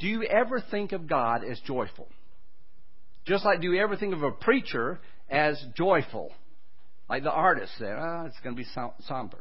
Do 0.00 0.08
you 0.08 0.24
ever 0.24 0.60
think 0.60 0.90
of 0.90 1.06
God 1.08 1.44
as 1.44 1.60
joyful? 1.60 2.08
Just 3.24 3.44
like 3.44 3.60
do 3.60 3.72
you 3.72 3.80
ever 3.80 3.96
think 3.96 4.14
of 4.14 4.22
a 4.22 4.30
preacher 4.30 5.00
as 5.30 5.62
joyful? 5.76 6.32
Like 7.08 7.22
the 7.22 7.30
artist 7.30 7.72
there, 7.78 7.98
oh, 7.98 8.26
it's 8.26 8.38
going 8.40 8.56
to 8.56 8.62
be 8.62 8.68
somber. 9.06 9.38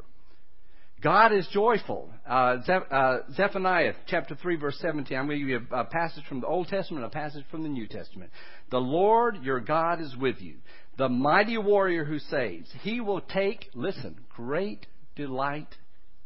God 1.01 1.33
is 1.33 1.47
joyful. 1.51 2.11
Uh, 2.29 2.57
uh, 2.67 3.17
Zephaniah 3.33 3.93
chapter 4.07 4.35
3 4.35 4.57
verse 4.57 4.77
17. 4.81 5.17
I'm 5.17 5.25
going 5.25 5.39
to 5.39 5.45
give 5.45 5.61
you 5.61 5.67
a 5.71 5.83
passage 5.83 6.23
from 6.29 6.41
the 6.41 6.47
Old 6.47 6.67
Testament 6.67 7.05
a 7.05 7.09
passage 7.09 7.43
from 7.49 7.63
the 7.63 7.69
New 7.69 7.87
Testament. 7.87 8.29
The 8.69 8.77
Lord 8.77 9.37
your 9.41 9.59
God 9.59 9.99
is 9.99 10.15
with 10.15 10.39
you, 10.41 10.55
the 10.97 11.09
mighty 11.09 11.57
warrior 11.57 12.05
who 12.05 12.19
saves. 12.19 12.69
He 12.81 13.01
will 13.01 13.21
take, 13.21 13.69
listen, 13.73 14.19
great 14.29 14.85
delight 15.15 15.75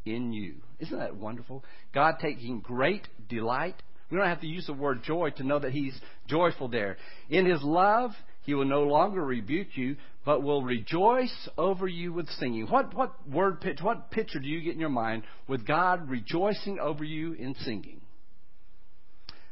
in 0.05 0.33
you. 0.33 0.55
Isn't 0.79 0.99
that 0.99 1.15
wonderful? 1.15 1.63
God 1.93 2.15
taking 2.21 2.59
great 2.59 3.07
delight. 3.29 3.81
We 4.09 4.17
don't 4.17 4.27
have 4.27 4.41
to 4.41 4.47
use 4.47 4.67
the 4.67 4.73
word 4.73 5.03
joy 5.03 5.31
to 5.31 5.43
know 5.43 5.59
that 5.59 5.71
He's 5.71 5.99
joyful 6.27 6.67
there. 6.67 6.97
In 7.29 7.45
His 7.45 7.61
love, 7.63 8.11
He 8.43 8.53
will 8.53 8.65
no 8.65 8.83
longer 8.83 9.23
rebuke 9.23 9.75
you, 9.75 9.97
but 10.25 10.43
will 10.43 10.63
rejoice 10.63 11.49
over 11.57 11.87
you 11.87 12.13
with 12.13 12.29
singing. 12.29 12.67
What, 12.67 12.93
what 12.93 13.13
word, 13.27 13.63
what 13.81 14.11
picture 14.11 14.39
do 14.39 14.47
you 14.47 14.61
get 14.61 14.73
in 14.73 14.79
your 14.79 14.89
mind 14.89 15.23
with 15.47 15.65
God 15.65 16.09
rejoicing 16.09 16.79
over 16.79 17.03
you 17.03 17.33
in 17.33 17.55
singing? 17.55 18.01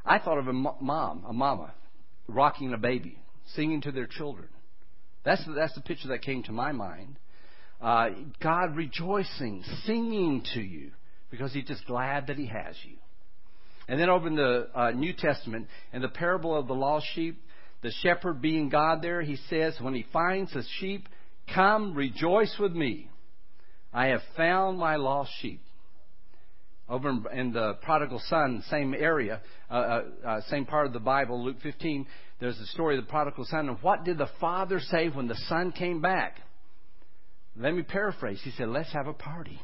I 0.05 0.19
thought 0.19 0.37
of 0.37 0.47
a 0.47 0.53
mom, 0.53 1.23
a 1.27 1.33
mama, 1.33 1.73
rocking 2.27 2.73
a 2.73 2.77
baby, 2.77 3.19
singing 3.55 3.81
to 3.81 3.91
their 3.91 4.07
children. 4.07 4.49
That's 5.23 5.45
the, 5.45 5.53
that's 5.53 5.73
the 5.75 5.81
picture 5.81 6.09
that 6.09 6.21
came 6.21 6.43
to 6.43 6.51
my 6.51 6.71
mind. 6.73 7.17
Uh, 7.81 8.09
God 8.41 8.75
rejoicing, 8.75 9.63
singing 9.85 10.43
to 10.53 10.61
you, 10.61 10.91
because 11.31 11.53
He's 11.53 11.65
just 11.65 11.85
glad 11.85 12.27
that 12.27 12.37
He 12.37 12.47
has 12.47 12.75
you. 12.83 12.97
And 13.87 13.99
then 13.99 14.09
over 14.09 14.27
in 14.27 14.35
the 14.35 14.69
uh, 14.73 14.91
New 14.91 15.13
Testament, 15.13 15.67
in 15.91 16.01
the 16.01 16.09
parable 16.09 16.55
of 16.57 16.67
the 16.67 16.73
lost 16.73 17.05
sheep, 17.13 17.41
the 17.81 17.91
shepherd 18.01 18.41
being 18.41 18.69
God 18.69 19.01
there, 19.01 19.21
he 19.21 19.37
says, 19.49 19.75
when 19.81 19.93
he 19.93 20.05
finds 20.13 20.55
a 20.55 20.63
sheep, 20.79 21.07
come 21.53 21.93
rejoice 21.93 22.55
with 22.59 22.71
me. 22.71 23.09
I 23.93 24.07
have 24.07 24.21
found 24.37 24.79
my 24.79 24.95
lost 24.95 25.31
sheep. 25.41 25.61
Over 26.89 27.13
in, 27.31 27.53
the 27.53 27.73
prodigal 27.81 28.21
son, 28.27 28.63
same 28.69 28.93
area, 28.93 29.41
uh, 29.69 29.73
uh, 29.73 30.03
uh, 30.25 30.41
same 30.49 30.65
part 30.65 30.85
of 30.85 30.93
the 30.93 30.99
Bible, 30.99 31.43
Luke 31.43 31.57
15, 31.63 32.05
there's 32.39 32.57
the 32.57 32.65
story 32.67 32.97
of 32.97 33.05
the 33.05 33.09
prodigal 33.09 33.45
son. 33.45 33.69
And 33.69 33.77
what 33.81 34.03
did 34.03 34.17
the 34.17 34.29
father 34.39 34.79
say 34.79 35.07
when 35.07 35.27
the 35.27 35.37
son 35.47 35.71
came 35.71 36.01
back? 36.01 36.37
Let 37.55 37.73
me 37.73 37.83
paraphrase. 37.83 38.41
He 38.43 38.51
said, 38.51 38.67
Let's 38.67 38.91
have 38.93 39.07
a 39.07 39.13
party. 39.13 39.61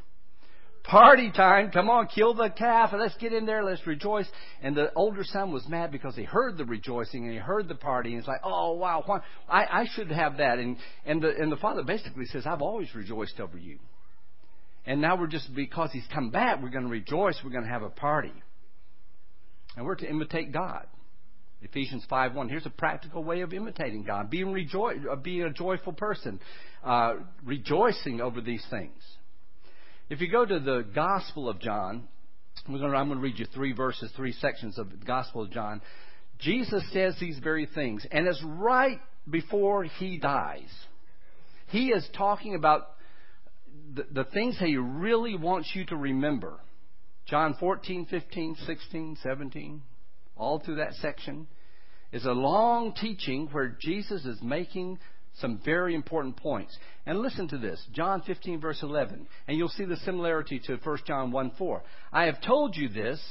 Party 0.90 1.32
time. 1.32 1.70
Come 1.70 1.88
on, 1.88 2.08
kill 2.08 2.34
the 2.34 2.50
calf 2.50 2.94
and 2.94 3.02
let's 3.02 3.16
get 3.18 3.32
in 3.32 3.46
there. 3.46 3.64
Let's 3.64 3.86
rejoice. 3.86 4.26
And 4.64 4.76
the 4.76 4.92
older 4.94 5.24
son 5.24 5.52
was 5.52 5.68
mad 5.68 5.92
because 5.92 6.16
he 6.16 6.24
heard 6.24 6.58
the 6.58 6.66
rejoicing 6.66 7.26
and 7.26 7.32
he 7.32 7.38
heard 7.38 7.68
the 7.68 7.76
party. 7.76 8.10
And 8.10 8.20
it's 8.20 8.28
like, 8.28 8.42
oh, 8.44 8.74
wow, 8.74 9.04
why, 9.06 9.20
I, 9.48 9.82
I 9.82 9.86
should 9.94 10.10
have 10.10 10.38
that. 10.38 10.58
And, 10.58 10.78
and, 11.06 11.22
the, 11.22 11.30
and 11.30 11.52
the 11.52 11.58
father 11.58 11.84
basically 11.84 12.26
says, 12.26 12.48
I've 12.48 12.64
always 12.64 12.88
rejoiced 12.96 13.40
over 13.40 13.56
you. 13.56 13.78
And 14.88 15.00
now 15.00 15.16
we're 15.16 15.28
just, 15.28 15.54
because 15.54 15.92
he's 15.92 16.08
come 16.12 16.32
back, 16.32 16.60
we're 16.60 16.70
going 16.70 16.86
to 16.86 16.90
rejoice. 16.90 17.40
We're 17.44 17.52
going 17.52 17.66
to 17.66 17.70
have 17.70 17.84
a 17.84 17.92
party. 17.92 18.34
And 19.78 19.86
we're 19.86 19.96
to 19.96 20.10
imitate 20.10 20.52
God. 20.52 20.88
Ephesians 21.62 22.04
5:1. 22.10 22.50
Here's 22.50 22.66
a 22.66 22.72
practical 22.72 23.24
way 23.24 23.42
of 23.42 23.54
imitating 23.54 24.04
God, 24.04 24.30
being 24.30 24.48
rejo- 24.48 25.12
uh, 25.12 25.18
being 25.18 25.44
a 25.44 25.52
joyful 25.52 25.94
person, 25.94 26.40
uh, 26.84 27.16
rejoicing 27.44 28.22
over 28.22 28.42
these 28.42 28.66
things. 28.70 28.94
If 30.10 30.22
you 30.22 30.32
go 30.32 30.44
to 30.44 30.60
the 30.60 30.84
Gospel 30.96 31.48
of 31.48 31.60
John, 31.60 32.08
going 32.68 32.82
to, 32.82 32.88
I'm 32.88 33.08
going 33.08 33.20
to 33.20 33.24
read 33.24 33.38
you 33.38 33.46
three 33.54 33.74
verses, 33.74 34.12
three 34.16 34.34
sections 34.34 34.80
of 34.80 34.90
the 34.90 35.06
Gospel 35.06 35.44
of 35.44 35.52
John. 35.52 35.82
Jesus 36.40 36.84
says 36.92 37.16
these 37.20 37.38
very 37.40 37.68
things, 37.68 38.06
and 38.12 38.28
it's 38.28 38.42
right 38.44 39.00
before 39.30 39.84
he 39.84 40.18
dies. 40.18 40.70
He 41.68 41.90
is 41.90 42.08
talking 42.18 42.56
about 42.56 42.88
the, 43.94 44.06
the 44.12 44.24
things 44.24 44.58
he 44.58 44.78
really 44.78 45.36
wants 45.36 45.70
you 45.76 45.86
to 45.86 45.96
remember. 45.96 46.60
John 47.28 47.56
14, 47.60 48.08
15, 48.08 48.56
16, 48.66 49.18
17, 49.22 49.82
all 50.36 50.60
through 50.60 50.78
that 50.78 50.96
section 50.96 51.48
is 52.12 52.26
a 52.26 52.32
long 52.32 52.94
teaching 52.94 53.48
where 53.52 53.78
Jesus 53.80 54.26
is 54.26 54.42
making 54.42 54.98
some 55.40 55.62
very 55.64 55.96
important 55.96 56.38
points. 56.38 56.78
And 57.06 57.20
listen 57.20 57.48
to 57.50 57.58
this 57.58 57.84
John 57.94 58.22
15, 58.22 58.60
verse 58.62 58.82
11. 58.84 59.28
And 59.48 59.58
you'll 59.58 59.70
see 59.70 59.86
the 59.86 59.98
similarity 59.98 60.60
to 60.66 60.78
1 60.78 60.98
John 61.06 61.32
1 61.32 61.52
4. 61.58 61.82
I 62.12 62.26
have 62.26 62.42
told 62.42 62.76
you 62.76 62.90
this 62.90 63.22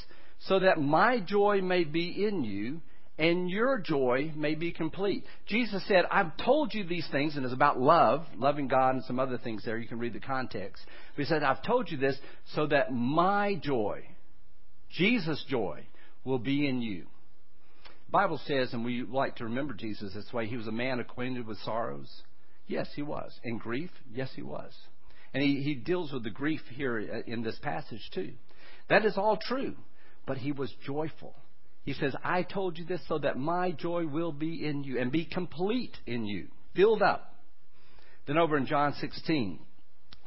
so 0.41 0.61
that 0.61 0.81
my 0.81 1.21
joy 1.21 1.61
may 1.63 1.85
be 1.85 2.27
in 2.27 2.45
you 2.45 2.81
and 3.19 3.51
your 3.51 3.79
joy 3.79 4.33
may 4.37 4.55
be 4.55 4.71
complete. 4.71 5.25
Jesus 5.47 5.83
said, 5.89 6.05
I've 6.11 6.37
told 6.37 6.73
you 6.73 6.85
these 6.85 7.07
things, 7.11 7.35
and 7.35 7.45
it's 7.45 7.53
about 7.53 7.81
love, 7.81 8.25
loving 8.37 8.69
God, 8.69 8.95
and 8.95 9.05
some 9.05 9.19
other 9.19 9.39
things 9.39 9.65
there. 9.65 9.77
You 9.77 9.89
can 9.89 9.99
read 9.99 10.13
the 10.13 10.21
context. 10.21 10.85
But 11.17 11.25
he 11.25 11.29
said, 11.29 11.43
I've 11.43 11.63
told 11.63 11.91
you 11.91 11.99
this 11.99 12.17
so 12.55 12.69
that 12.69 12.93
my 12.93 13.57
joy, 13.61 14.05
Jesus' 14.91 15.45
joy, 15.49 15.85
will 16.25 16.39
be 16.39 16.69
in 16.69 16.81
you. 16.81 17.07
Bible 18.11 18.41
says, 18.47 18.73
and 18.73 18.85
we 18.85 19.03
like 19.03 19.37
to 19.37 19.45
remember 19.45 19.75
Jesus 19.75 20.15
this 20.15 20.33
way, 20.33 20.47
he 20.47 20.57
was 20.57 20.67
a 20.67 20.73
man 20.73 20.99
acquainted 20.99 21.47
with 21.47 21.59
sorrows. 21.59 22.09
Yes, 22.67 22.89
he 22.97 23.03
was. 23.03 23.33
And 23.45 23.61
grief? 23.61 23.91
Yes, 24.13 24.31
he 24.35 24.43
was. 24.43 24.73
And 25.35 25.43
he, 25.43 25.63
he 25.63 25.75
deals 25.75 26.13
with 26.13 26.25
the 26.25 26.31
grief 26.31 26.63
here 26.75 26.99
in 26.99 27.43
this 27.43 27.59
passage 27.61 28.11
too. 28.15 28.33
That 28.89 29.05
is 29.05 29.19
all 29.19 29.37
true. 29.37 29.75
But 30.27 30.39
he 30.39 30.53
was 30.53 30.73
joyful. 30.87 31.35
He 31.85 31.93
says, 31.93 32.15
I 32.25 32.43
told 32.43 32.79
you 32.79 32.85
this 32.85 33.01
so 33.09 33.19
that 33.19 33.39
my 33.39 33.73
joy 33.73 34.07
will 34.07 34.33
be 34.33 34.67
in 34.67 34.85
you 34.85 34.99
and 34.99 35.13
be 35.13 35.25
complete 35.25 35.97
in 36.07 36.27
you, 36.27 36.49
filled 36.75 37.03
up. 37.03 37.35
Then 38.27 38.37
over 38.37 38.57
in 38.57 38.67
John 38.67 38.95
16, 39.01 39.59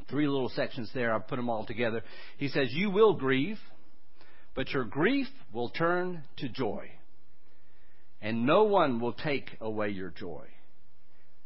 three 0.08 0.26
little 0.26 0.48
sections 0.48 0.90
there, 0.92 1.14
I've 1.14 1.28
put 1.28 1.36
them 1.36 1.48
all 1.48 1.64
together. 1.64 2.02
He 2.38 2.48
says, 2.48 2.68
You 2.70 2.90
will 2.90 3.14
grieve, 3.14 3.58
but 4.54 4.70
your 4.70 4.84
grief 4.84 5.28
will 5.52 5.68
turn 5.68 6.24
to 6.38 6.48
joy 6.48 6.90
and 8.22 8.46
no 8.46 8.64
one 8.64 9.00
will 9.00 9.12
take 9.12 9.50
away 9.60 9.90
your 9.90 10.10
joy. 10.10 10.46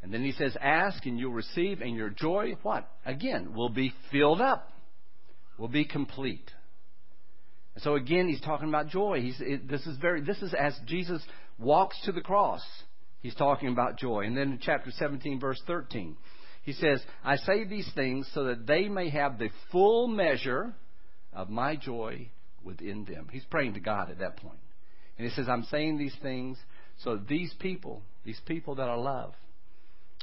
And 0.03 0.13
then 0.13 0.23
he 0.23 0.33
says, 0.33 0.57
Ask 0.61 1.05
and 1.07 1.19
you'll 1.19 1.33
receive, 1.33 1.81
and 1.81 1.97
your 1.97 2.11
joy, 2.11 2.57
what? 2.63 2.89
Again, 3.05 3.55
will 3.55 3.71
be 3.71 3.93
filled 4.13 4.41
up, 4.41 4.71
will 5.59 5.69
be 5.69 5.85
complete. 5.85 6.51
And 7.75 7.83
so 7.83 7.95
again, 7.95 8.29
he's 8.29 8.41
talking 8.41 8.69
about 8.69 8.89
joy. 8.89 9.21
He's, 9.21 9.37
it, 9.41 9.69
this 9.69 9.87
is 9.87 9.97
very, 9.99 10.21
this 10.21 10.39
is 10.43 10.55
as 10.55 10.79
Jesus 10.87 11.23
walks 11.59 11.99
to 12.05 12.13
the 12.13 12.21
cross. 12.21 12.63
He's 13.21 13.35
talking 13.35 13.71
about 13.71 13.99
joy. 13.99 14.21
And 14.21 14.37
then 14.37 14.53
in 14.53 14.59
chapter 14.63 14.91
17, 14.91 15.41
verse 15.41 15.61
13, 15.67 16.17
he 16.63 16.73
says, 16.73 17.03
I 17.25 17.37
say 17.37 17.65
these 17.65 17.91
things 17.95 18.29
so 18.35 18.45
that 18.45 18.67
they 18.67 18.89
may 18.89 19.11
have 19.11 19.39
the 19.39 19.51
full 19.73 20.09
measure 20.09 20.75
of 21.33 21.51
my 21.51 21.77
joy 21.77 22.31
within 22.63 23.05
them. 23.05 23.29
He's 23.33 23.45
praying 23.51 23.75
to 23.75 23.81
God 23.81 24.11
at 24.11 24.19
that 24.21 24.37
point. 24.37 24.59
And 25.19 25.27
he 25.27 25.35
says, 25.35 25.49
I'm 25.49 25.65
saying 25.65 25.99
these 25.99 26.17
things 26.23 26.59
so 26.99 27.17
these 27.17 27.53
people, 27.59 28.03
these 28.25 28.41
people 28.47 28.77
that 28.77 28.89
I 28.89 28.95
love, 28.95 29.35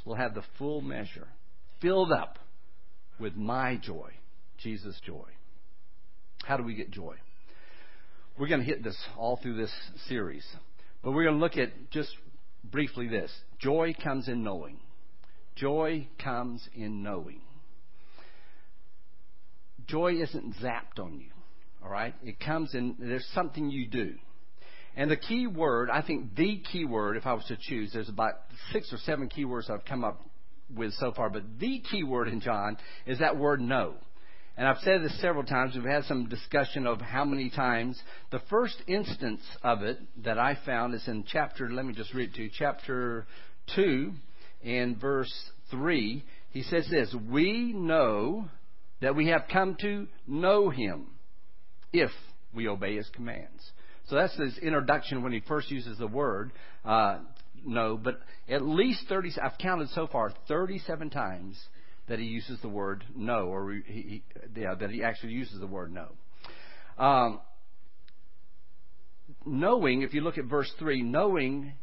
will 0.06 0.16
have 0.16 0.34
the 0.34 0.44
full 0.58 0.82
measure, 0.82 1.28
filled 1.82 2.12
up 2.12 2.40
with 3.20 3.36
my 3.36 3.78
joy, 3.78 4.12
Jesus' 4.58 5.00
joy. 5.06 5.28
How 6.44 6.58
do 6.58 6.64
we 6.64 6.74
get 6.74 6.92
joy? 6.92 7.16
We're 8.38 8.48
going 8.48 8.62
to 8.62 8.66
hit 8.66 8.84
this 8.84 8.98
all 9.18 9.38
through 9.42 9.56
this 9.56 9.74
series. 10.08 10.46
But 11.04 11.12
we're 11.12 11.24
going 11.24 11.36
to 11.36 11.42
look 11.42 11.58
at 11.58 11.92
just 11.92 12.10
briefly 12.64 13.08
this. 13.08 13.32
Joy 13.60 13.96
comes 14.04 14.28
in 14.28 14.44
knowing. 14.44 14.80
Joy 15.56 16.08
comes 16.22 16.68
in 16.74 17.04
knowing. 17.04 17.42
Joy 19.86 20.16
isn't 20.16 20.56
zapped 20.56 21.00
on 21.00 21.20
you, 21.20 21.30
all 21.84 21.90
right? 21.90 22.16
It 22.24 22.40
comes 22.40 22.74
in, 22.74 22.96
there's 22.98 23.28
something 23.34 23.70
you 23.70 23.86
do. 23.88 24.16
And 24.96 25.10
the 25.10 25.18
key 25.18 25.48
word, 25.48 25.90
I 25.90 26.02
think 26.02 26.36
the 26.36 26.62
key 26.72 26.86
word, 26.86 27.18
if 27.18 27.26
I 27.26 27.34
was 27.34 27.46
to 27.46 27.58
choose, 27.58 27.92
there's 27.94 28.10
about 28.10 28.34
six 28.72 28.94
or 28.94 28.98
seven 28.98 29.28
key 29.28 29.46
words 29.46 29.70
I've 29.70 29.86
come 29.86 30.04
up 30.04 30.22
with 30.74 30.94
so 30.94 31.12
far, 31.12 31.30
but 31.30 31.44
the 31.60 31.82
key 31.92 32.04
word 32.04 32.28
in 32.28 32.42
John 32.42 32.78
is 33.06 33.20
that 33.20 33.38
word 33.38 33.60
know. 33.60 33.96
And 34.56 34.68
I've 34.68 34.78
said 34.84 35.02
this 35.02 35.20
several 35.20 35.44
times. 35.44 35.74
We've 35.74 35.84
had 35.84 36.04
some 36.04 36.30
discussion 36.30 36.86
of 36.86 37.02
how 37.02 37.26
many 37.26 37.50
times. 37.50 38.00
The 38.32 38.42
first 38.52 38.76
instance 38.88 39.42
of 39.64 39.82
it 39.82 39.98
that 40.24 40.38
I 40.38 40.58
found 40.64 40.94
is 40.94 41.08
in 41.08 41.24
chapter, 41.28 41.72
let 41.72 41.86
me 41.86 41.94
just 41.94 42.14
read 42.14 42.30
it 42.30 42.36
to 42.36 42.44
you, 42.44 42.50
chapter 42.56 43.26
2 43.76 44.12
and 44.64 45.02
verse 45.02 45.34
3. 45.72 46.24
He 46.52 46.62
says 46.62 46.88
this 46.92 47.16
We 47.32 47.74
know 47.74 48.48
that 49.02 49.16
we 49.16 49.30
have 49.30 49.46
come 49.52 49.76
to 49.82 50.08
know 50.28 50.70
him 50.70 51.08
if 51.92 52.12
we 52.54 52.68
obey 52.68 52.96
his 52.96 53.10
commands. 53.10 53.72
So 54.10 54.16
that's 54.16 54.36
his 54.36 54.58
introduction 54.58 55.24
when 55.24 55.32
he 55.32 55.40
first 55.42 55.72
uses 55.72 55.98
the 55.98 56.08
word 56.08 56.52
uh, 56.84 57.20
know, 57.66 57.98
but 58.02 58.20
at 58.50 58.62
least 58.62 59.06
30, 59.08 59.34
I've 59.42 59.58
counted 59.58 59.90
so 59.90 60.08
far 60.08 60.34
37 60.48 61.10
times 61.10 61.62
that 62.08 62.20
he 62.20 62.26
uses 62.26 62.60
the 62.62 62.70
word 62.70 63.04
know, 63.16 63.46
or 63.46 63.72
he, 63.72 63.82
he, 63.86 64.24
yeah, 64.56 64.76
that 64.76 64.90
he 64.90 65.04
actually 65.04 65.34
uses 65.34 65.60
the 65.60 65.68
word 65.68 65.94
know. 65.94 66.10
Um, 66.98 67.40
knowing, 69.46 70.02
if 70.02 70.14
you 70.14 70.22
look 70.22 70.38
at 70.38 70.46
verse 70.46 70.72
3, 70.80 71.02
knowing 71.02 71.74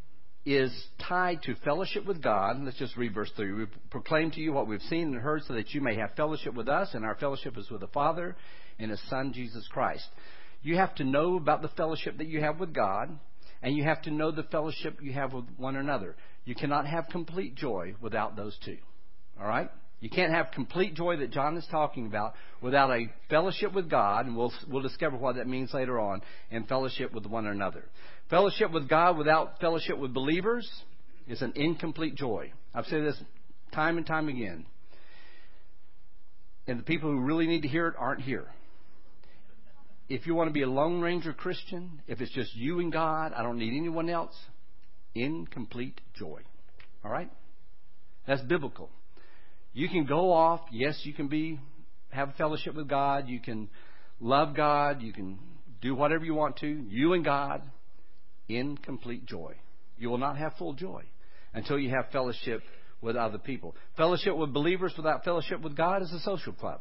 is 0.47 0.73
tied 1.09 1.43
to 1.43 1.55
fellowship 1.65 2.07
with 2.07 2.23
God. 2.23 2.57
Let's 2.63 2.79
just 2.79 2.97
read 2.97 3.15
verse 3.15 3.31
3. 3.37 3.53
We 3.53 3.67
proclaim 3.91 4.31
to 4.33 4.41
you 4.41 4.53
what 4.53 4.67
we've 4.67 4.81
seen 4.83 5.09
and 5.09 5.17
heard 5.17 5.43
so 5.47 5.55
that 5.55 5.75
you 5.75 5.81
may 5.81 5.97
have 5.97 6.15
fellowship 6.17 6.55
with 6.55 6.69
us, 6.69 6.91
and 6.95 7.05
our 7.05 7.15
fellowship 7.15 7.59
is 7.59 7.71
with 7.71 7.81
the 7.81 7.89
Father 7.89 8.37
and 8.79 8.91
His 8.91 9.01
Son, 9.09 9.33
Jesus 9.35 9.67
Christ. 9.71 10.07
You 10.63 10.77
have 10.77 10.95
to 10.97 11.05
know 11.05 11.37
about 11.37 11.63
the 11.63 11.69
fellowship 11.69 12.19
that 12.19 12.27
you 12.27 12.41
have 12.41 12.61
with 12.61 12.73
God, 12.73 13.19
and 13.63 13.77
you 13.77 13.85
have 13.85 14.03
to 14.03 14.11
know 14.11 14.31
the 14.31 14.43
fellowship 14.45 14.99
you 15.03 15.13
have 15.13 15.33
with 15.33 15.45
one 15.57 15.77
another. 15.77 16.17
You 16.45 16.55
cannot 16.55 16.87
have 16.87 17.09
complete 17.11 17.55
joy 17.55 17.95
without 18.01 18.37
those 18.37 18.57
two. 18.65 18.79
All 19.41 19.47
right? 19.47 19.71
You 20.01 20.09
can't 20.09 20.33
have 20.33 20.51
complete 20.53 20.95
joy 20.95 21.17
that 21.19 21.31
John 21.31 21.57
is 21.57 21.67
talking 21.71 22.07
about 22.07 22.35
without 22.63 22.91
a 22.91 23.13
fellowship 23.29 23.75
with 23.75 23.91
God, 23.91 24.27
and 24.27 24.37
we'll, 24.37 24.53
we'll 24.69 24.83
discover 24.83 25.17
what 25.17 25.37
that 25.37 25.47
means 25.47 25.75
later 25.75 26.01
on, 26.01 26.23
and 26.51 26.67
fellowship 26.67 27.13
with 27.13 27.27
one 27.27 27.47
another. 27.47 27.85
Fellowship 28.31 28.71
with 28.71 28.89
God 28.89 29.19
without 29.19 29.61
fellowship 29.61 29.99
with 29.99 30.15
believers 30.15 30.69
is 31.29 31.43
an 31.43 31.53
incomplete 31.55 32.15
joy. 32.15 32.51
I've 32.75 32.87
said 32.87 33.05
this 33.05 33.21
time 33.73 33.99
and 33.99 34.07
time 34.07 34.29
again. 34.29 34.65
And 36.67 36.79
the 36.79 36.85
people 36.85 37.11
who 37.11 37.21
really 37.21 37.47
need 37.47 37.63
to 37.63 37.69
hear 37.69 37.89
it 37.89 37.95
aren't 37.99 38.23
here. 38.23 38.47
If 40.11 40.27
you 40.27 40.35
want 40.35 40.49
to 40.49 40.53
be 40.53 40.63
a 40.63 40.69
Lone 40.69 41.01
Ranger 41.01 41.33
Christian, 41.33 42.03
if 42.09 42.21
it's 42.21 42.33
just 42.33 42.55
you 42.57 42.81
and 42.81 42.93
God, 42.93 43.33
I 43.33 43.45
don't 43.45 43.59
need 43.59 43.77
anyone 43.77 44.11
else, 44.11 44.35
incomplete 45.15 46.01
joy. 46.19 46.41
All 47.05 47.13
right? 47.13 47.31
That's 48.27 48.43
biblical. 48.43 48.91
You 49.73 49.89
can 49.89 50.07
go 50.07 50.33
off. 50.33 50.63
Yes, 50.73 50.99
you 51.05 51.15
can 51.15 51.29
be 51.29 51.61
have 52.11 52.35
fellowship 52.37 52.75
with 52.75 52.89
God. 52.89 53.29
You 53.29 53.39
can 53.39 53.69
love 54.19 54.57
God. 54.57 55.01
You 55.01 55.13
can 55.13 55.39
do 55.81 55.95
whatever 55.95 56.25
you 56.25 56.35
want 56.35 56.57
to. 56.57 56.67
You 56.67 57.13
and 57.13 57.25
God 57.25 57.63
in 58.49 58.77
complete 58.79 59.27
joy. 59.27 59.55
You 59.97 60.11
will 60.11 60.19
not 60.19 60.37
have 60.39 60.55
full 60.59 60.73
joy 60.73 61.05
until 61.55 61.79
you 61.79 61.91
have 61.91 62.11
fellowship 62.11 62.63
with 63.01 63.15
other 63.15 63.39
people. 63.39 63.77
Fellowship 63.97 64.37
with 64.37 64.53
believers 64.53 64.93
without 64.97 65.23
fellowship 65.23 65.61
with 65.61 65.77
God 65.77 66.03
is 66.03 66.11
a 66.13 66.19
social 66.21 66.53
club. 66.53 66.81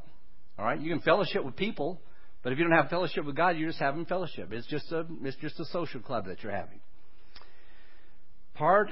All 0.58 0.66
right? 0.66 0.80
You 0.80 0.90
can 0.90 1.02
fellowship 1.02 1.46
with 1.46 1.56
people, 1.56 2.02
but 2.44 2.54
if 2.54 2.58
you 2.58 2.64
don't 2.64 2.78
have 2.78 2.90
fellowship 2.90 3.26
with 3.26 3.36
God, 3.36 3.58
you're 3.58 3.70
just 3.70 3.80
having 3.80 4.06
fellowship. 4.06 4.52
It's 4.52 4.68
just 4.68 4.92
a 4.92 5.06
it's 5.24 5.38
just 5.38 5.60
a 5.60 5.66
social 5.66 6.00
club 6.00 6.26
that 6.28 6.42
you're 6.42 6.56
having. 6.56 6.80
Part 8.54 8.90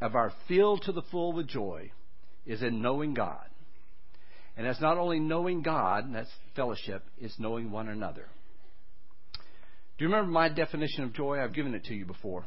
of 0.00 0.14
our 0.14 0.32
filled 0.48 0.82
to 0.82 0.92
the 0.92 1.02
full 1.10 1.32
with 1.32 1.48
joy 1.48 1.90
is 2.46 2.62
in 2.62 2.82
knowing 2.82 3.14
God. 3.14 3.46
And 4.56 4.66
that's 4.66 4.80
not 4.80 4.98
only 4.98 5.18
knowing 5.18 5.62
God, 5.62 6.12
that's 6.12 6.30
fellowship, 6.54 7.04
it's 7.18 7.38
knowing 7.38 7.70
one 7.70 7.88
another. 7.88 8.26
Do 9.98 10.04
you 10.04 10.10
remember 10.10 10.30
my 10.30 10.48
definition 10.48 11.04
of 11.04 11.14
joy? 11.14 11.40
I've 11.40 11.54
given 11.54 11.74
it 11.74 11.84
to 11.84 11.94
you 11.94 12.04
before. 12.04 12.44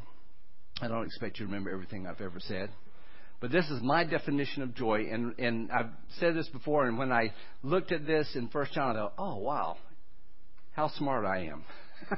I 0.81 0.87
don't 0.87 1.05
expect 1.05 1.39
you 1.39 1.45
to 1.45 1.51
remember 1.51 1.71
everything 1.71 2.05
I've 2.05 2.21
ever 2.21 2.39
said. 2.39 2.69
But 3.41 3.51
this 3.51 3.69
is 3.69 3.81
my 3.81 4.03
definition 4.03 4.63
of 4.63 4.73
joy, 4.75 5.07
and, 5.11 5.37
and 5.37 5.71
I've 5.71 5.89
said 6.19 6.35
this 6.35 6.47
before, 6.47 6.87
and 6.87 6.97
when 6.97 7.11
I 7.11 7.33
looked 7.63 7.91
at 7.91 8.07
this 8.07 8.29
in 8.35 8.47
First 8.47 8.73
John, 8.73 8.95
I 8.95 8.99
thought, 8.99 9.13
oh, 9.17 9.35
wow, 9.37 9.77
how 10.71 10.89
smart 10.89 11.25
I 11.25 11.47
am. 11.47 11.63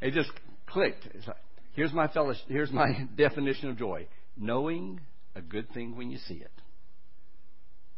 it 0.00 0.14
just 0.14 0.30
clicked. 0.66 1.06
Like, 1.26 1.36
here's 1.74 1.92
my 1.92 2.08
fellowship, 2.08 2.44
here's 2.48 2.70
my 2.70 3.08
definition 3.16 3.68
of 3.68 3.78
joy. 3.78 4.06
Knowing 4.36 5.00
a 5.34 5.40
good 5.40 5.72
thing 5.72 5.96
when 5.96 6.10
you 6.10 6.18
see 6.28 6.34
it. 6.34 6.52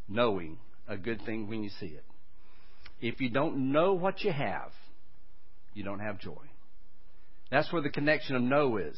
Knowing 0.09 0.59
a 0.89 0.97
good 0.97 1.25
thing 1.25 1.49
when 1.49 1.63
you 1.63 1.71
see 1.79 1.87
it. 1.87 2.05
If 3.01 3.21
you 3.21 3.31
don't 3.31 3.73
know 3.73 3.95
what 3.95 4.23
you 4.23 4.33
have, 4.33 4.71
you 5.75 5.85
don't 5.85 6.01
have 6.01 6.19
joy. 6.19 6.45
That's 7.51 7.71
where 7.73 7.83
the 7.83 7.91
connection 7.91 8.37
of 8.37 8.43
know 8.43 8.79
is. 8.79 8.97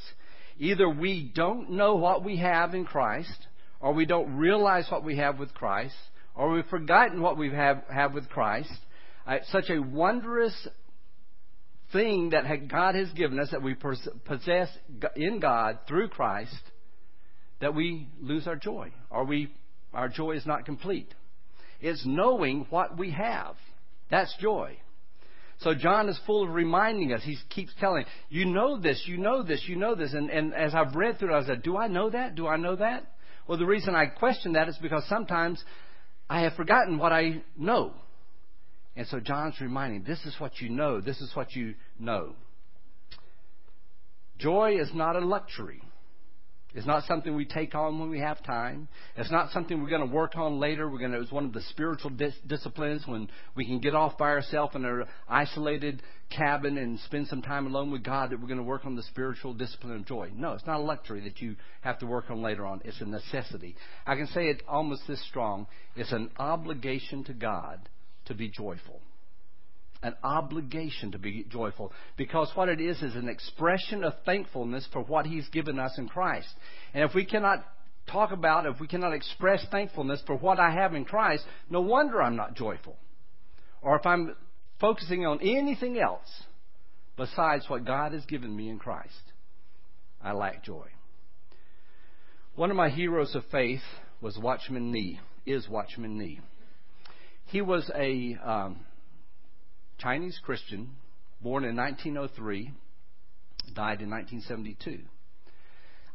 Either 0.58 0.88
we 0.88 1.30
don't 1.34 1.70
know 1.70 1.96
what 1.96 2.24
we 2.24 2.36
have 2.36 2.74
in 2.74 2.84
Christ, 2.84 3.46
or 3.80 3.92
we 3.92 4.06
don't 4.06 4.36
realize 4.36 4.86
what 4.90 5.04
we 5.04 5.16
have 5.16 5.38
with 5.38 5.52
Christ, 5.54 5.96
or 6.34 6.50
we've 6.50 6.66
forgotten 6.66 7.20
what 7.20 7.36
we 7.36 7.50
have, 7.50 7.84
have 7.90 8.14
with 8.14 8.28
Christ. 8.28 8.72
Uh, 9.26 9.38
such 9.50 9.70
a 9.70 9.80
wondrous 9.80 10.68
thing 11.92 12.30
that 12.30 12.44
God 12.68 12.94
has 12.94 13.10
given 13.12 13.38
us 13.38 13.50
that 13.52 13.62
we 13.62 13.74
possess 13.74 14.68
in 15.16 15.40
God 15.40 15.78
through 15.86 16.08
Christ 16.08 16.54
that 17.60 17.74
we 17.74 18.08
lose 18.20 18.46
our 18.46 18.56
joy 18.56 18.90
or 19.10 19.24
we 19.24 19.54
our 19.94 20.08
joy 20.08 20.32
is 20.32 20.44
not 20.44 20.66
complete. 20.66 21.14
It's 21.80 22.04
knowing 22.04 22.66
what 22.68 22.98
we 22.98 23.12
have. 23.12 23.54
That's 24.10 24.34
joy. 24.40 24.76
So 25.64 25.74
John 25.74 26.10
is 26.10 26.20
full 26.26 26.44
of 26.44 26.50
reminding 26.50 27.14
us. 27.14 27.22
He 27.24 27.38
keeps 27.48 27.72
telling, 27.80 28.04
you 28.28 28.44
know 28.44 28.78
this, 28.78 29.02
you 29.06 29.16
know 29.16 29.42
this, 29.42 29.64
you 29.66 29.76
know 29.76 29.94
this. 29.94 30.12
And, 30.12 30.28
and 30.28 30.52
as 30.54 30.74
I've 30.74 30.94
read 30.94 31.18
through 31.18 31.34
it, 31.34 31.38
I 31.42 31.46
said, 31.46 31.62
do 31.62 31.78
I 31.78 31.88
know 31.88 32.10
that? 32.10 32.34
Do 32.34 32.46
I 32.46 32.58
know 32.58 32.76
that? 32.76 33.06
Well, 33.48 33.58
the 33.58 33.66
reason 33.66 33.94
I 33.94 34.06
question 34.06 34.52
that 34.52 34.68
is 34.68 34.76
because 34.80 35.04
sometimes 35.08 35.64
I 36.28 36.42
have 36.42 36.52
forgotten 36.52 36.98
what 36.98 37.12
I 37.12 37.42
know. 37.56 37.94
And 38.94 39.06
so 39.06 39.20
John's 39.20 39.58
reminding, 39.60 40.04
this 40.04 40.24
is 40.26 40.34
what 40.38 40.60
you 40.60 40.68
know, 40.68 41.00
this 41.00 41.20
is 41.22 41.30
what 41.34 41.54
you 41.54 41.74
know. 41.98 42.34
Joy 44.38 44.76
is 44.78 44.90
not 44.94 45.16
a 45.16 45.20
luxury. 45.20 45.82
It's 46.74 46.86
not 46.86 47.04
something 47.04 47.36
we 47.36 47.44
take 47.44 47.74
on 47.76 48.00
when 48.00 48.10
we 48.10 48.18
have 48.18 48.42
time. 48.42 48.88
It's 49.16 49.30
not 49.30 49.52
something 49.52 49.80
we're 49.80 49.88
going 49.88 50.08
to 50.08 50.14
work 50.14 50.36
on 50.36 50.58
later. 50.58 50.88
We're 50.88 50.98
going 50.98 51.12
to, 51.12 51.20
it's 51.20 51.30
one 51.30 51.44
of 51.44 51.52
the 51.52 51.60
spiritual 51.70 52.10
dis- 52.10 52.34
disciplines 52.46 53.06
when 53.06 53.28
we 53.54 53.64
can 53.64 53.78
get 53.78 53.94
off 53.94 54.18
by 54.18 54.30
ourselves 54.30 54.74
in 54.74 54.84
an 54.84 55.04
isolated 55.28 56.02
cabin 56.36 56.76
and 56.76 56.98
spend 57.00 57.28
some 57.28 57.42
time 57.42 57.66
alone 57.66 57.92
with 57.92 58.02
God 58.02 58.30
that 58.30 58.40
we're 58.40 58.48
going 58.48 58.58
to 58.58 58.64
work 58.64 58.84
on 58.84 58.96
the 58.96 59.04
spiritual 59.04 59.54
discipline 59.54 59.94
of 59.94 60.04
joy. 60.04 60.30
No, 60.34 60.52
it's 60.52 60.66
not 60.66 60.80
a 60.80 60.82
luxury 60.82 61.20
that 61.20 61.40
you 61.40 61.54
have 61.82 62.00
to 62.00 62.06
work 62.06 62.28
on 62.28 62.42
later 62.42 62.66
on. 62.66 62.80
It's 62.84 63.00
a 63.00 63.04
necessity. 63.04 63.76
I 64.04 64.16
can 64.16 64.26
say 64.26 64.48
it 64.48 64.62
almost 64.68 65.02
this 65.06 65.24
strong. 65.28 65.68
It's 65.94 66.12
an 66.12 66.30
obligation 66.38 67.22
to 67.24 67.34
God 67.34 67.88
to 68.26 68.34
be 68.34 68.48
joyful 68.48 69.00
an 70.04 70.14
obligation 70.22 71.12
to 71.12 71.18
be 71.18 71.46
joyful 71.50 71.90
because 72.18 72.50
what 72.54 72.68
it 72.68 72.78
is 72.78 73.02
is 73.02 73.14
an 73.14 73.28
expression 73.28 74.04
of 74.04 74.12
thankfulness 74.26 74.86
for 74.92 75.02
what 75.02 75.26
He's 75.26 75.48
given 75.48 75.78
us 75.78 75.96
in 75.96 76.08
Christ. 76.08 76.48
And 76.92 77.02
if 77.02 77.14
we 77.14 77.24
cannot 77.24 77.64
talk 78.06 78.30
about, 78.30 78.66
if 78.66 78.78
we 78.78 78.86
cannot 78.86 79.14
express 79.14 79.64
thankfulness 79.70 80.22
for 80.26 80.36
what 80.36 80.60
I 80.60 80.70
have 80.70 80.94
in 80.94 81.06
Christ, 81.06 81.44
no 81.70 81.80
wonder 81.80 82.22
I'm 82.22 82.36
not 82.36 82.54
joyful. 82.54 82.96
Or 83.80 83.96
if 83.98 84.04
I'm 84.04 84.36
focusing 84.78 85.24
on 85.24 85.40
anything 85.40 85.98
else 85.98 86.28
besides 87.16 87.64
what 87.68 87.86
God 87.86 88.12
has 88.12 88.26
given 88.26 88.54
me 88.54 88.68
in 88.68 88.78
Christ, 88.78 89.32
I 90.22 90.32
lack 90.32 90.64
joy. 90.64 90.86
One 92.56 92.70
of 92.70 92.76
my 92.76 92.90
heroes 92.90 93.34
of 93.34 93.44
faith 93.50 93.82
was 94.20 94.38
Watchman 94.38 94.92
Nee, 94.92 95.18
is 95.46 95.66
Watchman 95.66 96.18
Nee. 96.18 96.40
He 97.46 97.62
was 97.62 97.90
a 97.94 98.36
um, 98.44 98.80
Chinese 99.98 100.38
Christian, 100.44 100.90
born 101.40 101.64
in 101.64 101.76
1903, 101.76 102.72
died 103.74 104.00
in 104.00 104.10
1972. 104.10 105.00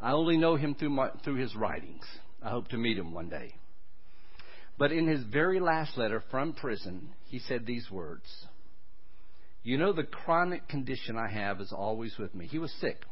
I 0.01 0.11
only 0.11 0.37
know 0.37 0.55
him 0.55 0.75
through, 0.75 0.91
my, 0.91 1.09
through 1.23 1.35
his 1.35 1.55
writings. 1.55 2.05
I 2.41 2.49
hope 2.49 2.69
to 2.69 2.77
meet 2.77 2.97
him 2.97 3.13
one 3.13 3.29
day. 3.29 3.55
But 4.77 4.91
in 4.93 5.07
his 5.07 5.23
very 5.23 5.59
last 5.59 5.97
letter 5.97 6.23
from 6.31 6.53
prison, 6.53 7.09
he 7.25 7.39
said 7.39 7.65
these 7.65 7.91
words 7.91 8.25
You 9.61 9.77
know, 9.77 9.91
the 9.91 10.03
chronic 10.03 10.69
condition 10.69 11.17
I 11.17 11.29
have 11.29 11.59
is 11.59 11.73
always 11.73 12.17
with 12.17 12.33
me. 12.33 12.47
He 12.47 12.59
was 12.59 12.71
sick, 12.79 13.03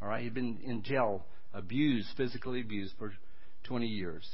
all 0.00 0.08
right? 0.08 0.22
He'd 0.22 0.34
been 0.34 0.60
in 0.62 0.82
jail, 0.82 1.24
abused, 1.52 2.08
physically 2.16 2.60
abused 2.60 2.94
for 2.98 3.12
20 3.64 3.86
years. 3.86 4.28